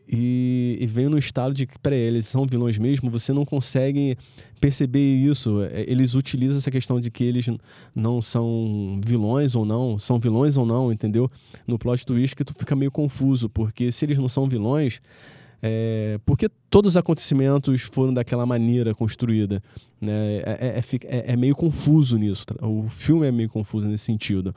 e, 0.09 0.77
e 0.81 0.87
vem 0.87 1.09
no 1.09 1.19
estado 1.19 1.55
de 1.55 1.67
que, 1.67 1.79
peraí, 1.79 1.99
eles 1.99 2.27
são 2.27 2.47
vilões 2.47 2.79
mesmo, 2.79 3.11
você 3.11 3.33
não 3.33 3.45
consegue 3.45 4.17
perceber 4.61 5.17
isso. 5.17 5.63
É, 5.63 5.85
eles 5.89 6.15
utilizam 6.15 6.59
essa 6.59 6.71
questão 6.71 7.01
de 7.01 7.11
que 7.11 7.25
eles 7.25 7.47
não 7.95 8.21
são 8.21 9.01
vilões 9.05 9.55
ou 9.55 9.65
não, 9.65 9.99
são 9.99 10.19
vilões 10.19 10.57
ou 10.57 10.67
não, 10.67 10.93
entendeu? 10.93 11.31
No 11.67 11.79
plot 11.79 12.05
twist 12.05 12.37
que 12.37 12.45
tu 12.45 12.55
fica 12.55 12.77
meio 12.77 12.91
confuso, 12.91 13.49
porque 13.49 13.91
se 13.91 14.05
eles 14.05 14.19
não 14.19 14.29
são 14.29 14.49
vilões, 14.49 15.01
é, 15.67 16.21
porque 16.27 16.51
todos 16.69 16.93
os 16.93 16.97
acontecimentos 16.99 17.81
foram 17.81 18.13
daquela 18.13 18.45
maneira 18.45 18.95
construída. 18.95 19.63
Né? 19.99 20.43
É, 20.45 20.79
é, 20.79 20.85
é, 21.07 21.33
é, 21.33 21.37
meio 21.37 21.57
confuso 21.57 22.19
nisso. 22.19 22.45
O 22.61 22.83
filme 22.91 23.27
é 23.27 23.33
meio 23.33 23.49
confuso 23.49 23.89
nesse 23.89 24.05
sentido 24.05 24.55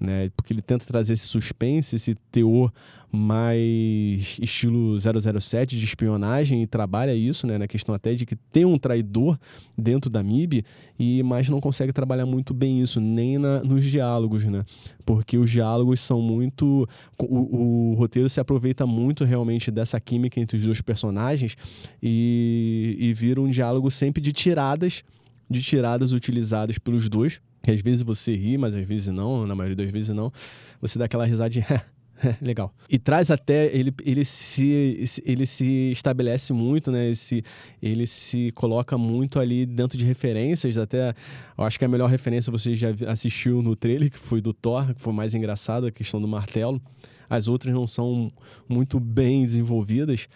né? 0.00 0.30
Porque 0.34 0.52
ele 0.52 0.62
tenta 0.62 0.86
trazer 0.86 1.12
esse 1.12 1.26
suspense, 1.26 1.94
esse 1.94 2.14
teor 2.32 2.72
mais 3.12 4.38
estilo 4.40 4.96
007 4.98 5.76
de 5.76 5.84
espionagem 5.84 6.62
e 6.62 6.66
trabalha 6.66 7.12
isso, 7.12 7.44
né, 7.44 7.58
na 7.58 7.66
questão 7.66 7.92
até 7.92 8.14
de 8.14 8.24
que 8.24 8.36
tem 8.36 8.64
um 8.64 8.78
traidor 8.78 9.36
dentro 9.76 10.08
da 10.08 10.22
MIB 10.22 10.64
e 10.96 11.20
mas 11.24 11.48
não 11.48 11.60
consegue 11.60 11.92
trabalhar 11.92 12.24
muito 12.24 12.54
bem 12.54 12.80
isso 12.80 13.00
nem 13.00 13.36
na, 13.36 13.64
nos 13.64 13.84
diálogos, 13.84 14.44
né? 14.44 14.64
Porque 15.04 15.36
os 15.36 15.50
diálogos 15.50 15.98
são 15.98 16.22
muito 16.22 16.88
o, 17.18 17.90
o, 17.90 17.94
roteiro 17.94 18.30
se 18.30 18.38
aproveita 18.38 18.86
muito 18.86 19.24
realmente 19.24 19.72
dessa 19.72 19.98
química 19.98 20.38
entre 20.38 20.56
os 20.56 20.64
dois 20.64 20.80
personagens 20.80 21.56
e, 22.00 22.96
e 22.98 23.12
vira 23.12 23.40
um 23.40 23.50
diálogo 23.50 23.90
sempre 23.90 24.22
de 24.22 24.32
tiradas 24.32 25.02
de 25.48 25.60
tiradas 25.62 26.12
utilizadas 26.12 26.78
pelos 26.78 27.08
dois 27.08 27.40
às 27.66 27.80
vezes 27.80 28.02
você 28.02 28.34
ri, 28.34 28.56
mas 28.56 28.74
às 28.74 28.86
vezes 28.86 29.08
não, 29.08 29.46
na 29.46 29.54
maioria 29.54 29.76
das 29.76 29.90
vezes 29.90 30.14
não. 30.14 30.32
Você 30.80 30.98
dá 30.98 31.06
aquela 31.06 31.26
risadinha. 31.26 31.66
Legal. 32.40 32.72
E 32.88 32.98
traz 32.98 33.30
até, 33.30 33.66
ele, 33.74 33.92
ele, 34.04 34.24
se, 34.24 35.04
ele 35.24 35.46
se 35.46 35.90
estabelece 35.92 36.52
muito, 36.52 36.90
né? 36.90 37.10
Esse, 37.10 37.42
ele 37.82 38.06
se 38.06 38.50
coloca 38.52 38.96
muito 38.98 39.38
ali 39.38 39.66
dentro 39.66 39.96
de 39.96 40.04
referências. 40.04 40.76
Até, 40.76 41.14
eu 41.56 41.64
acho 41.64 41.78
que 41.78 41.84
a 41.84 41.88
melhor 41.88 42.08
referência 42.08 42.50
você 42.50 42.74
já 42.74 42.88
assistiu 43.08 43.62
no 43.62 43.74
trailer, 43.74 44.10
que 44.10 44.18
foi 44.18 44.40
do 44.40 44.52
Thor, 44.52 44.94
que 44.94 45.00
foi 45.00 45.12
mais 45.12 45.34
engraçado, 45.34 45.86
a 45.86 45.90
questão 45.90 46.20
do 46.20 46.28
martelo. 46.28 46.80
As 47.28 47.48
outras 47.48 47.72
não 47.72 47.86
são 47.86 48.32
muito 48.68 48.98
bem 48.98 49.44
desenvolvidas. 49.46 50.28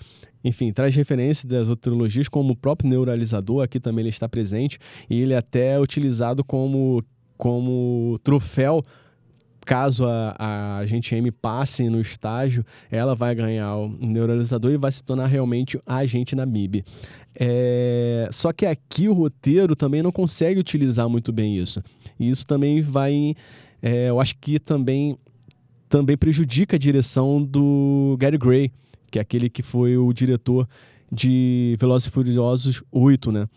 Enfim, 0.44 0.72
traz 0.72 0.94
referências 0.94 1.44
das 1.44 1.68
outras 1.68 1.92
trilogias, 1.92 2.28
como 2.28 2.52
o 2.52 2.56
próprio 2.56 2.88
neuralizador, 2.88 3.64
aqui 3.64 3.80
também 3.80 4.02
ele 4.02 4.10
está 4.10 4.28
presente, 4.28 4.78
e 5.08 5.20
ele 5.20 5.32
é 5.32 5.38
até 5.38 5.80
utilizado 5.80 6.44
como 6.44 7.02
como 7.36 8.18
troféu 8.22 8.82
caso 9.64 10.04
a, 10.06 10.78
a 10.78 10.86
gente 10.86 11.14
M 11.14 11.30
passe 11.30 11.88
no 11.88 12.00
estágio, 12.00 12.64
ela 12.90 13.14
vai 13.14 13.34
ganhar 13.34 13.74
o 13.76 13.88
neuralizador 13.88 14.70
e 14.70 14.76
vai 14.76 14.92
se 14.92 15.02
tornar 15.02 15.26
realmente 15.26 15.80
a 15.86 15.96
agente 15.96 16.36
na 16.36 16.44
MIB. 16.44 16.84
É... 17.34 18.28
Só 18.30 18.52
que 18.52 18.66
aqui 18.66 19.08
o 19.08 19.12
roteiro 19.12 19.74
também 19.74 20.02
não 20.02 20.12
consegue 20.12 20.60
utilizar 20.60 21.08
muito 21.08 21.32
bem 21.32 21.56
isso. 21.56 21.82
E 22.18 22.28
isso 22.28 22.46
também 22.46 22.80
vai. 22.80 23.34
É, 23.82 24.08
eu 24.08 24.20
acho 24.20 24.36
que 24.38 24.58
também, 24.58 25.18
também 25.88 26.16
prejudica 26.16 26.76
a 26.76 26.78
direção 26.78 27.42
do 27.42 28.16
Gary 28.18 28.38
Gray, 28.38 28.72
que 29.10 29.18
é 29.18 29.22
aquele 29.22 29.50
que 29.50 29.62
foi 29.62 29.96
o 29.96 30.12
diretor 30.12 30.68
de 31.10 31.76
Velozes 31.78 32.08
e 32.08 32.10
Furiosos 32.10 32.82
8, 32.90 33.32
né? 33.32 33.48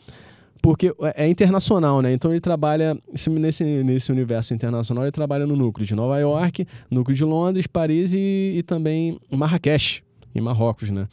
Porque 0.62 0.94
é, 1.02 1.26
é 1.26 1.30
internacional, 1.30 2.02
né? 2.02 2.14
Então 2.14 2.32
ele 2.32 2.42
trabalha 2.42 2.98
nesse, 3.28 3.64
nesse 3.64 4.12
universo 4.12 4.54
internacional, 4.54 5.04
ele 5.04 5.12
trabalha 5.12 5.46
no 5.46 5.56
núcleo 5.56 5.86
de 5.86 5.96
Nova 5.96 6.18
York, 6.20 6.68
núcleo 6.90 7.16
de 7.16 7.24
Londres, 7.24 7.68
Paris 7.68 8.14
e, 8.14 8.54
e 8.56 8.64
também 8.64 9.20
Marrakech, 9.32 10.04
em 10.34 10.42
Marrocos, 10.42 10.90
né? 10.90 11.08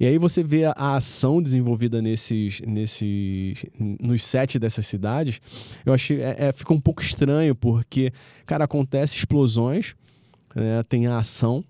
E 0.00 0.06
aí 0.06 0.16
você 0.16 0.42
vê 0.42 0.64
a, 0.64 0.96
ação 0.96 1.42
desenvolvida 1.42 2.00
nesses, 2.00 2.62
nesses, 2.62 3.66
nos 3.78 4.22
sete 4.22 4.58
dessas 4.58 4.86
cidades, 4.86 5.42
eu 5.84 5.92
achei, 5.92 6.22
é, 6.22 6.36
é, 6.38 6.52
fica 6.52 6.72
um 6.72 6.80
pouco 6.80 7.02
estranho, 7.02 7.54
porque, 7.54 8.10
cara, 8.46 8.64
acontece 8.64 9.18
explosões, 9.18 9.94
né? 10.54 10.82
tem 10.88 11.06
a 11.06 11.18
ação, 11.18 11.62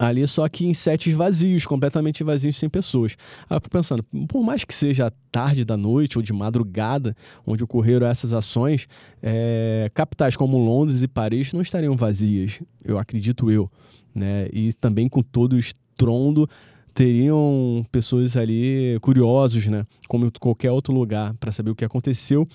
ali 0.00 0.26
só 0.26 0.48
que 0.48 0.64
em 0.64 0.72
sets 0.72 1.12
vazios, 1.12 1.66
completamente 1.66 2.24
vazios, 2.24 2.56
sem 2.56 2.70
pessoas. 2.70 3.18
Aí 3.50 3.56
eu 3.58 3.60
fico 3.60 3.70
pensando, 3.70 4.02
por 4.26 4.42
mais 4.42 4.64
que 4.64 4.74
seja 4.74 5.12
tarde 5.30 5.62
da 5.62 5.76
noite 5.76 6.16
ou 6.16 6.22
de 6.22 6.32
madrugada, 6.32 7.14
onde 7.46 7.62
ocorreram 7.62 8.06
essas 8.06 8.32
ações, 8.32 8.88
é, 9.22 9.90
capitais 9.92 10.38
como 10.38 10.56
Londres 10.56 11.02
e 11.02 11.08
Paris 11.08 11.52
não 11.52 11.60
estariam 11.60 11.94
vazias, 11.96 12.62
eu 12.82 12.98
acredito 12.98 13.50
eu. 13.50 13.70
Né? 14.14 14.48
E 14.54 14.72
também 14.72 15.06
com 15.06 15.22
todo 15.22 15.52
o 15.52 15.58
estrondo 15.58 16.48
teriam 16.94 17.84
pessoas 17.90 18.36
ali 18.36 18.98
curiosos, 19.00 19.66
né? 19.66 19.86
Como 20.08 20.30
qualquer 20.40 20.70
outro 20.70 20.92
lugar, 20.92 21.34
para 21.34 21.52
saber 21.52 21.70
o 21.70 21.74
que 21.74 21.84
aconteceu. 21.84 22.46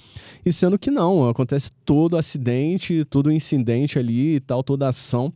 E 0.45 0.51
sendo 0.51 0.77
que 0.77 0.91
não, 0.91 1.27
acontece 1.29 1.71
todo 1.85 2.17
acidente, 2.17 3.05
todo 3.05 3.31
incidente 3.31 3.97
ali 3.97 4.35
e 4.35 4.39
tal, 4.39 4.63
toda 4.63 4.87
ação. 4.87 5.33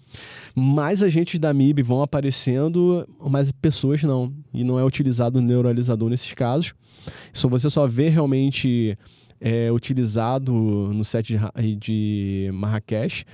Mais 0.55 1.01
agentes 1.01 1.39
da 1.39 1.53
MIB 1.53 1.81
vão 1.81 2.01
aparecendo, 2.01 3.07
mas 3.19 3.51
pessoas 3.51 4.03
não. 4.03 4.33
E 4.53 4.63
não 4.63 4.79
é 4.79 4.83
utilizado 4.83 5.41
neuralizador 5.41 6.09
nesses 6.09 6.33
casos. 6.33 6.73
Só 7.33 7.47
você 7.47 7.69
só 7.69 7.87
vê 7.87 8.09
realmente 8.09 8.97
é, 9.39 9.71
utilizado 9.71 10.53
no 10.53 11.03
set 11.03 11.37
de, 11.37 11.75
de 11.75 12.49
Marrakech, 12.53 13.25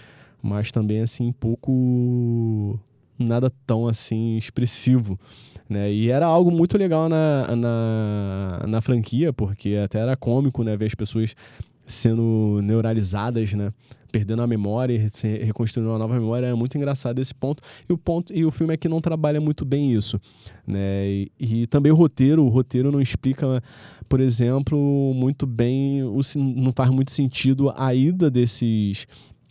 mas 0.42 0.72
também 0.72 1.02
assim 1.02 1.32
pouco 1.32 2.80
nada 3.18 3.52
tão 3.66 3.88
assim 3.88 4.38
expressivo. 4.38 5.20
Né? 5.70 5.92
E 5.92 6.10
era 6.10 6.26
algo 6.26 6.52
muito 6.52 6.78
legal 6.78 7.10
na, 7.10 7.56
na, 7.56 8.66
na 8.68 8.82
franquia, 8.82 9.34
porque 9.34 9.76
até 9.84 10.00
era 10.00 10.16
cômico 10.16 10.64
né? 10.64 10.78
ver 10.78 10.86
as 10.86 10.96
pessoas 10.96 11.36
sendo 11.88 12.60
neuralizadas, 12.64 13.54
né? 13.54 13.72
perdendo 14.16 14.42
a 14.42 14.48
memória 14.48 14.94
e 14.94 15.44
reconstruindo 15.44 15.90
uma 15.90 16.00
nova 16.00 16.14
memória, 16.14 16.48
é 16.48 16.54
muito 16.54 16.78
engraçado 16.78 17.20
esse 17.20 17.36
ponto. 17.36 17.62
E 17.88 17.92
o 17.92 17.98
ponto 17.98 18.34
e 18.34 18.46
o 18.46 18.52
filme 18.52 18.74
é 18.74 18.78
que 18.78 18.88
não 18.88 19.02
trabalha 19.02 19.42
muito 19.42 19.66
bem 19.66 19.92
isso, 19.92 20.22
né? 20.66 21.06
E, 21.10 21.32
e 21.38 21.68
também 21.68 21.92
o 21.92 21.96
roteiro, 21.96 22.42
o 22.42 22.48
roteiro 22.48 22.94
não 22.94 23.02
explica, 23.02 23.62
por 24.08 24.22
exemplo, 24.22 25.14
muito 25.14 25.46
bem, 25.46 26.02
o, 26.02 26.22
não 26.34 26.72
faz 26.72 26.90
muito 26.92 27.12
sentido 27.12 27.74
a 27.76 27.94
ida 27.94 28.32
desses 28.32 29.06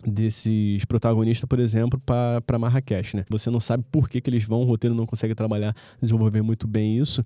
desses 0.06 0.84
protagonistas, 0.84 1.48
por 1.48 1.58
exemplo, 1.58 2.00
para 2.00 2.58
Marrakech, 2.58 3.16
né? 3.16 3.24
Você 3.28 3.50
não 3.50 3.60
sabe 3.60 3.84
por 3.90 4.08
que, 4.08 4.20
que 4.20 4.30
eles 4.30 4.44
vão, 4.44 4.62
o 4.62 4.64
roteiro 4.64 4.94
não 4.94 5.06
consegue 5.06 5.34
trabalhar, 5.34 5.74
desenvolver 6.00 6.42
muito 6.42 6.66
bem 6.66 6.98
isso. 6.98 7.24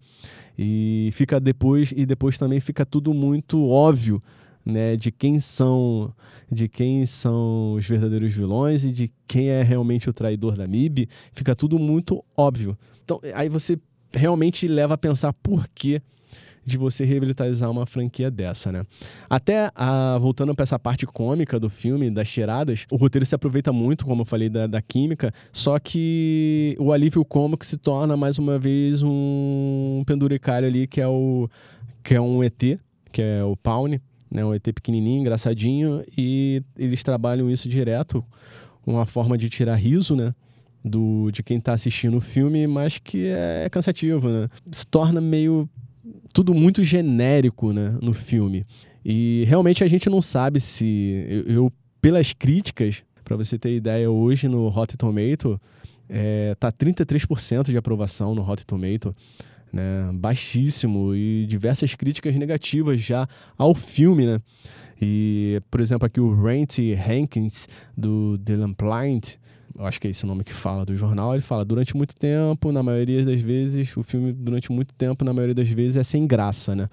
E 0.59 1.11
fica 1.13 1.41
depois 1.41 1.93
e 1.97 2.05
depois 2.05 2.39
também 2.39 2.61
fica 2.61 2.85
tudo 2.85 3.13
muito 3.15 3.69
óbvio, 3.69 4.23
né, 4.65 4.97
de 4.97 5.11
quem 5.11 5.41
são, 5.41 6.13
de 6.51 6.69
quem 6.69 7.07
são 7.07 7.75
os 7.75 7.87
verdadeiros 7.87 8.33
vilões 8.33 8.85
e 8.85 8.93
de 8.93 9.11
quem 9.27 9.49
é 9.49 9.63
realmente 9.63 10.11
o 10.11 10.13
traidor 10.13 10.57
da 10.57 10.67
MIB, 10.67 11.09
fica 11.33 11.57
tudo 11.57 11.79
muito 11.79 12.23
óbvio. 12.37 12.77
Então, 13.03 13.21
aí 13.35 13.49
você 13.49 13.79
realmente 14.13 14.69
leva 14.69 14.95
a 14.95 14.99
pensar 14.99 15.33
por 15.33 15.67
que 15.69 16.03
de 16.69 16.77
você 16.77 17.05
revitalizar 17.05 17.71
uma 17.71 17.87
franquia 17.87 18.31
dessa, 18.31 18.71
né? 18.71 18.85
Até 19.29 19.71
a, 19.75 20.19
voltando 20.19 20.55
para 20.55 20.63
essa 20.63 20.79
parte 20.79 21.07
cômica 21.07 21.59
do 21.59 21.71
filme, 21.71 22.11
das 22.11 22.29
cheiradas, 22.29 22.85
o 22.91 22.97
roteiro 22.97 23.25
se 23.25 23.35
aproveita 23.35 23.73
muito, 23.73 24.05
como 24.05 24.23
eu 24.23 24.27
falei, 24.27 24.49
da, 24.49 24.67
da 24.67 24.83
química, 24.83 25.33
só 25.53 25.79
que 25.79 26.77
o 26.79 26.93
alívio 26.93 27.25
cômico 27.25 27.65
se 27.65 27.79
torna 27.79 28.17
mais 28.17 28.39
uma 28.39 28.59
vez 28.59 29.03
um 29.03 30.03
penduricalho 30.07 30.67
ali 30.67 30.87
que 30.87 31.01
é 31.01 31.09
o 31.09 31.49
que 32.03 32.15
é 32.15 32.21
um 32.21 32.43
ET, 32.45 32.63
que 33.11 33.23
é 33.23 33.43
o 33.43 33.57
Paune, 33.57 34.01
né? 34.31 34.45
Um 34.45 34.55
ET 34.55 34.63
pequenininho, 34.63 35.21
engraçadinho, 35.21 36.05
e 36.17 36.63
eles 36.77 37.03
trabalham 37.03 37.51
isso 37.51 37.69
direto, 37.69 38.25
uma 38.87 39.07
forma 39.07 39.37
de 39.37 39.49
tirar 39.49 39.75
riso, 39.75 40.15
né? 40.15 40.35
Do, 40.85 41.31
de 41.33 41.43
quem 41.43 41.59
está 41.59 41.73
assistindo 41.73 42.17
o 42.17 42.21
filme, 42.21 42.67
mas 42.67 42.99
que 42.99 43.27
é 43.27 43.69
cansativo, 43.71 44.29
né? 44.29 44.49
Se 44.71 44.87
torna 44.87 45.21
meio 45.21 45.69
tudo 46.33 46.55
muito 46.55 46.85
genérico 46.85 47.73
né, 47.73 47.97
no 48.01 48.13
filme. 48.13 48.67
E 49.05 49.45
realmente 49.47 49.83
a 49.83 49.89
gente 49.89 50.09
não 50.11 50.21
sabe 50.21 50.61
se. 50.61 51.25
Eu, 51.29 51.55
eu 51.55 51.73
pelas 52.01 52.33
críticas, 52.33 53.03
para 53.25 53.37
você 53.37 53.59
ter 53.59 53.75
ideia, 53.75 54.11
hoje 54.11 54.49
no 54.49 54.69
Rotten 54.69 54.97
Tomato, 54.97 55.61
é, 56.09 56.55
tá 56.59 56.71
33% 56.71 57.71
de 57.71 57.77
aprovação 57.77 58.35
no 58.35 58.43
Rotten 58.43 58.65
Tomato. 58.67 59.15
Né, 59.71 60.11
baixíssimo 60.15 61.15
e 61.15 61.45
diversas 61.47 61.95
críticas 61.95 62.35
negativas 62.37 63.03
já 63.03 63.29
ao 63.55 63.75
filme, 63.75 64.25
né? 64.25 64.41
E, 64.99 65.61
por 65.71 65.79
exemplo, 65.81 66.07
aqui 66.07 66.19
o 66.19 66.35
Ranty 66.35 66.95
Hankins, 66.95 67.69
do 67.95 68.39
The 68.39 68.57
Lamplight, 68.57 69.39
acho 69.79 70.01
que 70.01 70.07
é 70.07 70.11
esse 70.11 70.25
o 70.25 70.27
nome 70.27 70.45
que 70.45 70.53
fala 70.53 70.85
do 70.85 70.97
jornal, 70.97 71.35
ele 71.35 71.43
fala, 71.43 71.65
durante 71.65 71.97
muito 71.97 72.15
tempo, 72.15 72.73
na 72.73 72.83
maioria 72.83 73.25
das 73.25 73.41
vezes, 73.41 73.97
o 73.97 74.03
filme, 74.03 74.33
durante 74.33 74.71
muito 74.73 74.95
tempo, 74.95 75.25
na 75.25 75.33
maioria 75.33 75.55
das 75.55 75.69
vezes, 75.69 75.97
é 75.97 76.03
sem 76.03 76.27
graça, 76.27 76.75
né? 76.75 76.89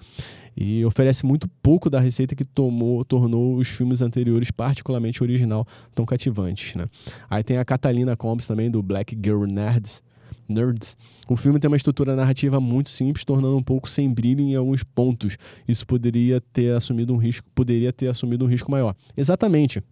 E 0.56 0.84
oferece 0.84 1.26
muito 1.26 1.48
pouco 1.62 1.90
da 1.90 2.00
receita 2.00 2.34
que 2.34 2.44
tomou, 2.44 3.04
tornou 3.04 3.56
os 3.56 3.68
filmes 3.68 4.00
anteriores, 4.00 4.50
particularmente 4.50 5.22
original, 5.22 5.66
tão 5.94 6.06
cativantes, 6.06 6.74
né? 6.74 6.86
Aí 7.28 7.42
tem 7.42 7.58
a 7.58 7.64
Catalina 7.64 8.16
Combs 8.16 8.46
também, 8.46 8.70
do 8.70 8.82
Black 8.82 9.16
Girl 9.22 9.44
Nerds, 9.44 10.02
Nerds. 10.48 10.96
O 11.28 11.36
filme 11.36 11.58
tem 11.58 11.68
uma 11.68 11.76
estrutura 11.76 12.14
narrativa 12.14 12.60
muito 12.60 12.88
simples, 12.88 13.24
tornando 13.24 13.56
um 13.56 13.62
pouco 13.62 13.88
sem 13.88 14.12
brilho 14.12 14.40
em 14.40 14.54
alguns 14.54 14.82
pontos. 14.82 15.36
Isso 15.66 15.86
poderia 15.86 16.40
ter 16.40 16.74
assumido 16.74 17.12
um 17.12 17.16
risco, 17.16 17.46
poderia 17.54 17.92
ter 17.92 18.08
assumido 18.08 18.44
um 18.44 18.48
risco 18.48 18.70
maior. 18.70 18.94
Exatamente. 19.16 19.82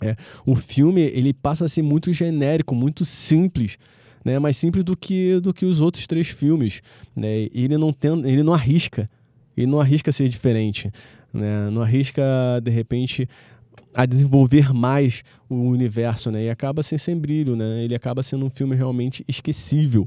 É, 0.00 0.16
o 0.44 0.54
filme 0.54 1.00
ele 1.00 1.32
passa 1.32 1.64
a 1.64 1.68
ser 1.68 1.82
muito 1.82 2.12
genérico, 2.12 2.74
muito 2.74 3.04
simples, 3.04 3.78
né? 4.24 4.38
Mais 4.38 4.56
simples 4.56 4.84
do 4.84 4.96
que 4.96 5.40
do 5.40 5.54
que 5.54 5.64
os 5.64 5.80
outros 5.80 6.06
três 6.06 6.28
filmes, 6.28 6.82
né? 7.14 7.48
Ele 7.54 7.78
não 7.78 7.92
tem, 7.92 8.12
ele 8.28 8.42
não 8.42 8.52
arrisca, 8.52 9.08
ele 9.56 9.66
não 9.66 9.80
arrisca 9.80 10.12
ser 10.12 10.28
diferente, 10.28 10.92
né? 11.32 11.70
Não 11.70 11.80
arrisca 11.80 12.22
de 12.62 12.70
repente 12.70 13.28
a 13.94 14.04
desenvolver 14.04 14.74
mais 14.74 15.22
o 15.48 15.54
universo, 15.54 16.30
né? 16.30 16.44
E 16.44 16.50
acaba 16.50 16.82
sem 16.82 16.98
sem 16.98 17.18
brilho, 17.18 17.56
né? 17.56 17.82
Ele 17.82 17.94
acaba 17.94 18.22
sendo 18.22 18.44
um 18.44 18.50
filme 18.50 18.76
realmente 18.76 19.24
esquecível, 19.26 20.06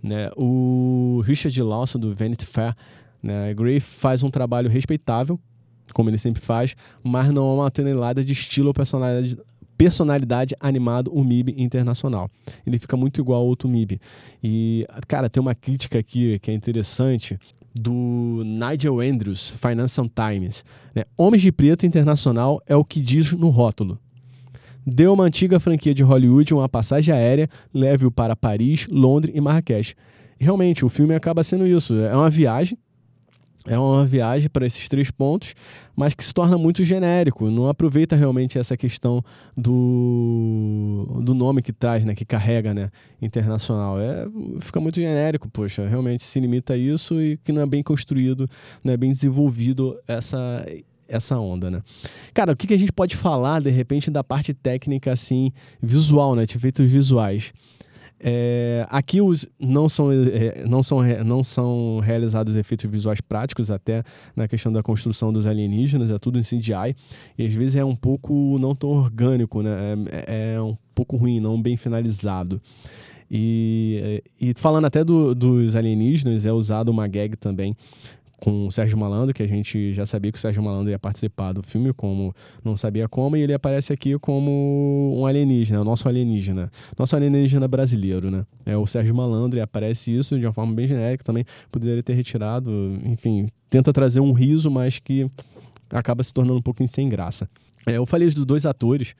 né? 0.00 0.30
O 0.36 1.22
Richard 1.24 1.60
Lawson 1.60 1.98
do 1.98 2.14
Vanity 2.14 2.46
Fair, 2.46 2.76
né? 3.20 3.52
Gray 3.52 3.80
faz 3.80 4.22
um 4.22 4.30
trabalho 4.30 4.70
respeitável, 4.70 5.40
como 5.92 6.10
ele 6.10 6.18
sempre 6.18 6.40
faz, 6.40 6.74
mas 7.02 7.30
não 7.32 7.50
é 7.50 7.54
uma 7.54 7.70
tonelada 7.70 8.24
de 8.24 8.32
estilo 8.32 8.68
ou 8.68 8.74
personalidade 8.74 9.38
personalidade 9.76 10.54
animado 10.60 11.12
o 11.12 11.24
MIB 11.24 11.54
internacional. 11.58 12.30
Ele 12.64 12.78
fica 12.78 12.96
muito 12.96 13.20
igual 13.20 13.40
ao 13.40 13.46
outro 13.46 13.68
MIB. 13.68 14.00
E, 14.42 14.86
cara, 15.08 15.28
tem 15.28 15.40
uma 15.40 15.54
crítica 15.54 15.98
aqui 15.98 16.38
que 16.38 16.50
é 16.50 16.54
interessante 16.54 17.38
do 17.74 18.42
Nigel 18.44 19.00
Andrews, 19.00 19.50
Financial 19.50 20.08
Times. 20.08 20.64
Né? 20.94 21.04
Homens 21.16 21.42
de 21.42 21.50
Preto 21.50 21.84
Internacional 21.84 22.62
é 22.66 22.76
o 22.76 22.84
que 22.84 23.00
diz 23.00 23.32
no 23.32 23.50
rótulo. 23.50 23.98
Dê 24.86 25.06
uma 25.06 25.24
antiga 25.24 25.58
franquia 25.58 25.94
de 25.94 26.02
Hollywood 26.02 26.54
uma 26.54 26.68
passagem 26.68 27.12
aérea, 27.12 27.48
leve-o 27.72 28.10
para 28.10 28.36
Paris, 28.36 28.86
Londres 28.90 29.34
e 29.34 29.40
Marrakech. 29.40 29.96
Realmente, 30.38 30.84
o 30.84 30.88
filme 30.88 31.14
acaba 31.14 31.42
sendo 31.42 31.66
isso. 31.66 31.94
É 31.94 32.14
uma 32.14 32.28
viagem 32.28 32.78
é 33.66 33.78
uma 33.78 34.04
viagem 34.04 34.48
para 34.48 34.66
esses 34.66 34.88
três 34.88 35.10
pontos, 35.10 35.54
mas 35.96 36.14
que 36.14 36.24
se 36.24 36.34
torna 36.34 36.58
muito 36.58 36.84
genérico, 36.84 37.50
não 37.50 37.68
aproveita 37.68 38.14
realmente 38.14 38.58
essa 38.58 38.76
questão 38.76 39.24
do, 39.56 41.20
do 41.22 41.34
nome 41.34 41.62
que 41.62 41.72
traz, 41.72 42.04
né, 42.04 42.14
que 42.14 42.24
carrega, 42.24 42.74
né, 42.74 42.90
internacional. 43.22 43.98
É, 43.98 44.26
fica 44.60 44.80
muito 44.80 44.96
genérico, 44.96 45.48
poxa, 45.48 45.86
realmente 45.88 46.24
se 46.24 46.38
limita 46.38 46.74
a 46.74 46.76
isso 46.76 47.20
e 47.20 47.38
que 47.38 47.52
não 47.52 47.62
é 47.62 47.66
bem 47.66 47.82
construído, 47.82 48.48
não 48.82 48.92
é 48.92 48.96
bem 48.96 49.10
desenvolvido 49.10 49.98
essa 50.06 50.64
essa 51.06 51.38
onda, 51.38 51.70
né? 51.70 51.82
Cara, 52.32 52.52
o 52.52 52.56
que, 52.56 52.66
que 52.66 52.72
a 52.72 52.78
gente 52.78 52.90
pode 52.90 53.14
falar, 53.14 53.60
de 53.60 53.70
repente, 53.70 54.10
da 54.10 54.24
parte 54.24 54.54
técnica, 54.54 55.12
assim, 55.12 55.52
visual, 55.82 56.34
né, 56.34 56.46
de 56.46 56.56
efeitos 56.56 56.90
visuais? 56.90 57.52
É, 58.20 58.86
aqui 58.90 59.20
os, 59.20 59.46
não, 59.58 59.88
são, 59.88 60.10
é, 60.10 60.64
não, 60.64 60.82
são, 60.82 61.02
não 61.24 61.44
são 61.44 62.00
realizados 62.00 62.56
efeitos 62.56 62.90
visuais 62.90 63.20
práticos, 63.20 63.70
até 63.70 64.02
na 64.34 64.48
questão 64.48 64.72
da 64.72 64.82
construção 64.82 65.32
dos 65.32 65.46
alienígenas, 65.46 66.10
é 66.10 66.18
tudo 66.18 66.38
em 66.38 66.42
CGI, 66.42 66.96
e 67.36 67.46
às 67.46 67.52
vezes 67.52 67.76
é 67.76 67.84
um 67.84 67.96
pouco 67.96 68.58
não 68.58 68.74
tão 68.74 68.90
orgânico, 68.90 69.62
né? 69.62 69.70
é, 70.10 70.54
é 70.54 70.60
um 70.60 70.76
pouco 70.94 71.16
ruim, 71.16 71.40
não 71.40 71.60
bem 71.60 71.76
finalizado. 71.76 72.60
E, 73.30 74.22
e 74.40 74.54
falando 74.54 74.84
até 74.84 75.02
do, 75.02 75.34
dos 75.34 75.74
alienígenas, 75.74 76.46
é 76.46 76.52
usado 76.52 76.90
uma 76.90 77.08
gag 77.08 77.36
também 77.36 77.76
com 78.44 78.66
o 78.66 78.70
Sérgio 78.70 78.98
Malandro, 78.98 79.32
que 79.32 79.42
a 79.42 79.48
gente 79.48 79.94
já 79.94 80.04
sabia 80.04 80.30
que 80.30 80.36
o 80.36 80.40
Sérgio 80.40 80.62
Malandro 80.62 80.90
ia 80.90 80.98
participar 80.98 81.52
do 81.52 81.62
filme, 81.62 81.94
como 81.94 82.34
não 82.62 82.76
sabia 82.76 83.08
como, 83.08 83.38
e 83.38 83.40
ele 83.40 83.54
aparece 83.54 83.90
aqui 83.90 84.18
como 84.18 85.16
um 85.18 85.24
alienígena, 85.24 85.80
o 85.80 85.84
nosso 85.84 86.06
alienígena, 86.06 86.70
nosso 86.98 87.16
alienígena 87.16 87.66
brasileiro, 87.66 88.30
né? 88.30 88.44
É 88.66 88.76
o 88.76 88.86
Sérgio 88.86 89.14
Malandro 89.14 89.58
e 89.58 89.62
aparece 89.62 90.14
isso 90.14 90.38
de 90.38 90.44
uma 90.44 90.52
forma 90.52 90.74
bem 90.74 90.86
genérica, 90.86 91.24
também 91.24 91.46
poderia 91.72 92.02
ter 92.02 92.12
retirado, 92.12 92.70
enfim, 93.02 93.46
tenta 93.70 93.94
trazer 93.94 94.20
um 94.20 94.32
riso, 94.32 94.70
mas 94.70 94.98
que 94.98 95.26
acaba 95.88 96.22
se 96.22 96.34
tornando 96.34 96.58
um 96.58 96.62
pouquinho 96.62 96.88
sem 96.88 97.08
graça. 97.08 97.48
É, 97.86 97.96
eu 97.96 98.04
falei 98.04 98.28
dos 98.28 98.44
dois 98.44 98.66
atores, 98.66 99.14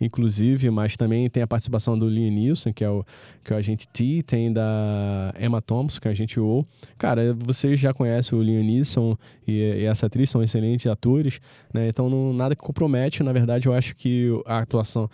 inclusive, 0.00 0.70
mas 0.70 0.96
também 0.96 1.28
tem 1.28 1.42
a 1.42 1.46
participação 1.46 1.98
do 1.98 2.08
Liam 2.08 2.32
Neeson, 2.32 2.72
que 2.72 2.84
é 2.84 2.90
o, 2.90 3.04
que 3.44 3.52
é 3.52 3.56
o 3.56 3.58
agente 3.58 3.88
T, 3.88 4.22
tem 4.26 4.52
da 4.52 5.34
Emma 5.40 5.60
Thompson, 5.60 6.00
que 6.00 6.08
é 6.08 6.10
o 6.10 6.12
agente 6.12 6.40
O. 6.40 6.64
Cara, 6.96 7.34
vocês 7.38 7.78
já 7.78 7.92
conhecem 7.92 8.38
o 8.38 8.42
Liam 8.42 8.62
Neeson 8.62 9.16
e, 9.46 9.52
e 9.52 9.84
essa 9.84 10.06
atriz, 10.06 10.30
são 10.30 10.42
excelentes 10.42 10.86
atores, 10.86 11.40
né? 11.72 11.88
Então, 11.88 12.08
não, 12.08 12.32
nada 12.32 12.54
que 12.54 12.62
compromete. 12.62 13.22
Na 13.22 13.32
verdade, 13.32 13.66
eu 13.66 13.74
acho 13.74 13.96
que 13.96 14.28
a 14.46 14.58
atuação 14.58 15.08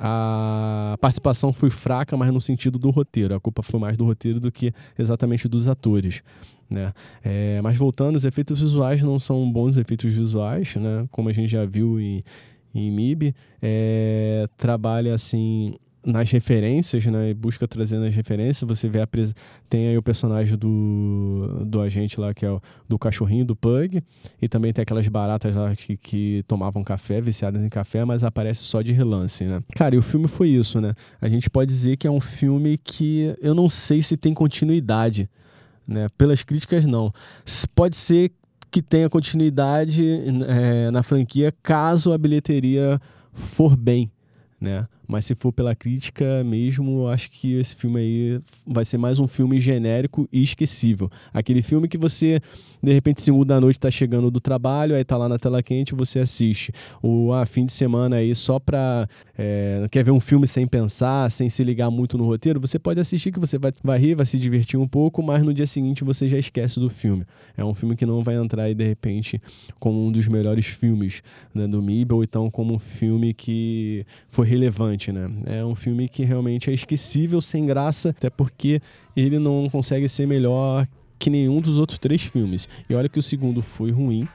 a 0.00 0.96
participação 1.00 1.52
foi 1.52 1.70
fraca, 1.70 2.16
mas 2.16 2.32
no 2.32 2.40
sentido 2.40 2.78
do 2.78 2.90
roteiro. 2.90 3.34
A 3.34 3.40
culpa 3.40 3.62
foi 3.62 3.80
mais 3.80 3.96
do 3.96 4.04
roteiro 4.04 4.38
do 4.38 4.52
que 4.52 4.72
exatamente 4.96 5.48
dos 5.48 5.66
atores. 5.66 6.22
Né? 6.70 6.92
É, 7.24 7.60
mas 7.62 7.76
voltando, 7.76 8.14
os 8.14 8.24
efeitos 8.24 8.60
visuais 8.60 9.02
não 9.02 9.18
são 9.18 9.50
bons 9.50 9.76
efeitos 9.76 10.12
visuais, 10.14 10.76
né? 10.76 11.08
como 11.10 11.28
a 11.28 11.32
gente 11.32 11.50
já 11.50 11.64
viu 11.64 11.98
em, 11.98 12.22
em 12.74 12.90
MIB, 12.90 13.34
é, 13.62 14.48
trabalha 14.56 15.14
assim 15.14 15.74
nas 16.04 16.30
referências, 16.30 17.04
né? 17.06 17.34
Busca 17.34 17.68
trazer 17.68 17.98
nas 17.98 18.14
referências. 18.14 18.66
Você 18.66 18.88
vê 18.88 19.00
a 19.00 19.06
pres... 19.06 19.34
tem 19.68 19.88
aí 19.88 19.98
o 19.98 20.02
personagem 20.02 20.56
do, 20.56 21.64
do 21.66 21.80
agente 21.80 22.18
lá 22.18 22.32
que 22.32 22.46
é 22.46 22.50
o 22.50 22.60
do 22.88 22.98
cachorrinho 22.98 23.44
do 23.44 23.54
Pug 23.54 24.02
e 24.40 24.48
também 24.48 24.72
tem 24.72 24.82
aquelas 24.82 25.06
baratas 25.08 25.54
lá 25.54 25.74
que, 25.76 25.96
que 25.96 26.44
tomavam 26.48 26.82
café, 26.82 27.20
viciadas 27.20 27.62
em 27.62 27.68
café, 27.68 28.04
mas 28.04 28.24
aparece 28.24 28.62
só 28.62 28.80
de 28.80 28.92
relance, 28.92 29.44
né? 29.44 29.62
Cara, 29.74 29.94
e 29.94 29.98
o 29.98 30.02
filme 30.02 30.28
foi 30.28 30.48
isso, 30.48 30.80
né? 30.80 30.94
A 31.20 31.28
gente 31.28 31.50
pode 31.50 31.70
dizer 31.70 31.96
que 31.96 32.06
é 32.06 32.10
um 32.10 32.20
filme 32.20 32.78
que 32.78 33.36
eu 33.40 33.54
não 33.54 33.68
sei 33.68 34.02
se 34.02 34.16
tem 34.16 34.32
continuidade, 34.32 35.28
né? 35.86 36.08
Pelas 36.16 36.42
críticas 36.42 36.86
não. 36.86 37.12
Pode 37.74 37.96
ser 37.96 38.32
que 38.70 38.82
tenha 38.82 39.08
continuidade 39.08 40.04
é, 40.46 40.90
na 40.90 41.02
franquia 41.02 41.52
caso 41.62 42.12
a 42.12 42.18
bilheteria 42.18 43.00
for 43.32 43.76
bem, 43.76 44.10
né? 44.60 44.86
Mas 45.08 45.24
se 45.24 45.34
for 45.34 45.50
pela 45.50 45.74
crítica 45.74 46.44
mesmo, 46.44 47.04
eu 47.04 47.08
acho 47.08 47.30
que 47.30 47.54
esse 47.54 47.74
filme 47.74 47.98
aí 47.98 48.40
vai 48.66 48.84
ser 48.84 48.98
mais 48.98 49.18
um 49.18 49.26
filme 49.26 49.58
genérico 49.58 50.28
e 50.30 50.42
esquecível. 50.42 51.10
Aquele 51.32 51.62
filme 51.62 51.88
que 51.88 51.96
você, 51.96 52.42
de 52.82 52.92
repente, 52.92 53.22
se 53.22 53.32
muda 53.32 53.56
à 53.56 53.60
noite, 53.60 53.80
tá 53.80 53.90
chegando 53.90 54.30
do 54.30 54.38
trabalho, 54.38 54.94
aí 54.94 55.02
tá 55.02 55.16
lá 55.16 55.26
na 55.26 55.38
tela 55.38 55.62
quente, 55.62 55.94
você 55.94 56.18
assiste. 56.18 56.72
Ou 57.00 57.32
a 57.32 57.40
ah, 57.40 57.46
fim 57.46 57.64
de 57.64 57.72
semana 57.72 58.16
aí 58.16 58.34
só 58.34 58.58
pra. 58.58 59.08
É, 59.36 59.86
quer 59.90 60.04
ver 60.04 60.10
um 60.10 60.20
filme 60.20 60.46
sem 60.46 60.66
pensar, 60.66 61.30
sem 61.30 61.48
se 61.48 61.64
ligar 61.64 61.90
muito 61.90 62.18
no 62.18 62.26
roteiro, 62.26 62.60
você 62.60 62.78
pode 62.78 63.00
assistir 63.00 63.32
que 63.32 63.40
você 63.40 63.56
vai, 63.56 63.72
vai 63.82 63.98
rir, 63.98 64.14
vai 64.14 64.26
se 64.26 64.38
divertir 64.38 64.78
um 64.78 64.86
pouco, 64.86 65.22
mas 65.22 65.42
no 65.42 65.54
dia 65.54 65.66
seguinte 65.66 66.04
você 66.04 66.28
já 66.28 66.36
esquece 66.36 66.78
do 66.78 66.90
filme. 66.90 67.24
É 67.56 67.64
um 67.64 67.72
filme 67.72 67.96
que 67.96 68.04
não 68.04 68.22
vai 68.22 68.34
entrar 68.34 68.64
aí, 68.64 68.74
de 68.74 68.84
repente, 68.84 69.40
como 69.78 70.06
um 70.06 70.12
dos 70.12 70.28
melhores 70.28 70.66
filmes 70.66 71.22
né, 71.54 71.66
do 71.66 71.80
MIB, 71.80 72.12
ou 72.12 72.22
então 72.22 72.50
como 72.50 72.74
um 72.74 72.78
filme 72.78 73.32
que 73.32 74.04
foi 74.28 74.46
relevante 74.46 74.97
né? 75.12 75.30
É 75.46 75.64
um 75.64 75.74
filme 75.74 76.08
que 76.08 76.24
realmente 76.24 76.70
é 76.70 76.74
esquecível, 76.74 77.40
sem 77.40 77.64
graça, 77.64 78.10
até 78.10 78.28
porque 78.28 78.80
ele 79.16 79.38
não 79.38 79.68
consegue 79.70 80.08
ser 80.08 80.26
melhor 80.26 80.86
que 81.18 81.30
nenhum 81.30 81.60
dos 81.60 81.78
outros 81.78 81.98
três 81.98 82.22
filmes. 82.22 82.68
E 82.88 82.94
olha 82.94 83.08
que 83.08 83.18
o 83.18 83.22
segundo 83.22 83.62
foi 83.62 83.90
ruim, 83.90 84.26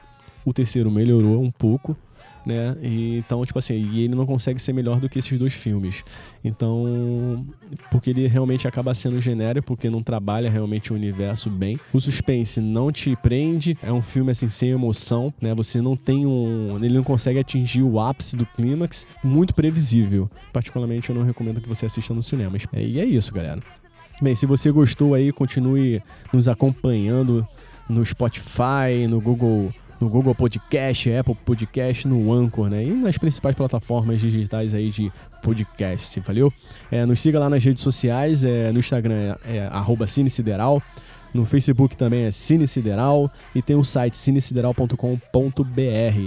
o 0.44 0.52
terceiro 0.52 0.90
melhorou 0.90 1.42
um 1.42 1.50
pouco, 1.50 1.96
né? 2.44 2.76
E, 2.82 3.18
então, 3.18 3.44
tipo 3.44 3.58
assim, 3.58 3.74
e 3.74 4.04
ele 4.04 4.14
não 4.14 4.26
consegue 4.26 4.60
ser 4.60 4.72
melhor 4.72 5.00
do 5.00 5.08
que 5.08 5.18
esses 5.18 5.38
dois 5.38 5.52
filmes. 5.52 6.04
Então, 6.44 7.44
porque 7.90 8.10
ele 8.10 8.26
realmente 8.26 8.68
acaba 8.68 8.94
sendo 8.94 9.20
genérico, 9.20 9.66
porque 9.66 9.88
não 9.88 10.02
trabalha 10.02 10.50
realmente 10.50 10.92
o 10.92 10.96
universo 10.96 11.48
bem. 11.48 11.78
O 11.92 12.00
suspense 12.00 12.60
não 12.60 12.92
te 12.92 13.16
prende, 13.16 13.76
é 13.82 13.92
um 13.92 14.02
filme 14.02 14.30
assim 14.30 14.48
sem 14.48 14.70
emoção, 14.70 15.32
né? 15.40 15.54
Você 15.54 15.80
não 15.80 15.96
tem 15.96 16.26
um, 16.26 16.78
ele 16.82 16.94
não 16.94 17.04
consegue 17.04 17.38
atingir 17.38 17.82
o 17.82 17.98
ápice 17.98 18.36
do 18.36 18.46
clímax, 18.46 19.06
muito 19.22 19.54
previsível. 19.54 20.30
Particularmente 20.52 21.10
eu 21.10 21.16
não 21.16 21.22
recomendo 21.22 21.60
que 21.60 21.68
você 21.68 21.86
assista 21.86 22.12
no 22.12 22.22
cinema. 22.22 22.58
E 22.74 23.00
é 23.00 23.04
isso, 23.04 23.32
galera. 23.32 23.60
Bem, 24.22 24.34
se 24.34 24.46
você 24.46 24.70
gostou 24.70 25.14
aí, 25.14 25.32
continue 25.32 26.00
nos 26.32 26.46
acompanhando 26.46 27.46
no 27.88 28.04
Spotify, 28.04 29.06
no 29.08 29.20
Google 29.20 29.72
no 30.04 30.10
Google 30.10 30.34
Podcast, 30.34 31.10
Apple 31.10 31.34
Podcast, 31.46 32.06
no 32.06 32.30
Anchor, 32.30 32.68
né? 32.68 32.84
E 32.84 32.90
nas 32.90 33.16
principais 33.16 33.56
plataformas 33.56 34.20
digitais 34.20 34.74
aí 34.74 34.90
de 34.90 35.10
podcast, 35.42 36.20
valeu? 36.20 36.52
É, 36.90 37.06
nos 37.06 37.20
siga 37.20 37.40
lá 37.40 37.48
nas 37.48 37.64
redes 37.64 37.82
sociais, 37.82 38.44
é, 38.44 38.70
no 38.70 38.78
Instagram 38.78 39.36
é, 39.46 39.56
é 39.56 39.66
arroba 39.66 40.06
Cinesideral, 40.06 40.82
no 41.32 41.46
Facebook 41.46 41.96
também 41.96 42.24
é 42.24 42.30
Cine 42.30 42.68
Sideral 42.68 43.30
e 43.54 43.62
tem 43.62 43.74
o 43.74 43.82
site 43.82 44.16
cinesideral.com.br. 44.16 44.96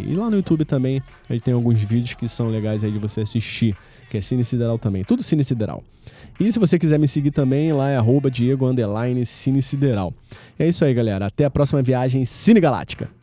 E 0.05 0.13
lá 0.15 0.29
no 0.29 0.35
YouTube 0.35 0.65
também 0.65 1.01
gente 1.29 1.43
tem 1.43 1.53
alguns 1.53 1.81
vídeos 1.81 2.15
que 2.15 2.27
são 2.27 2.49
legais 2.49 2.83
aí 2.83 2.91
de 2.91 2.99
você 2.99 3.21
assistir, 3.21 3.73
que 4.09 4.17
é 4.17 4.21
Cine 4.21 4.43
Sideral 4.43 4.77
também. 4.77 5.05
Tudo 5.05 5.23
Cine 5.23 5.45
Sideral. 5.45 5.81
E 6.39 6.51
se 6.51 6.59
você 6.59 6.77
quiser 6.77 6.99
me 6.99 7.07
seguir 7.07 7.31
também, 7.31 7.71
lá 7.71 7.89
é 7.89 7.95
arroba 7.95 8.29
Diego 8.29 8.67
Underline 8.67 9.25
Cine 9.25 9.61
Sideral. 9.61 10.13
É 10.59 10.67
isso 10.67 10.83
aí, 10.83 10.93
galera. 10.93 11.27
Até 11.27 11.45
a 11.45 11.49
próxima 11.49 11.81
viagem 11.81 12.25
Cine 12.25 12.59
Galáctica. 12.59 13.16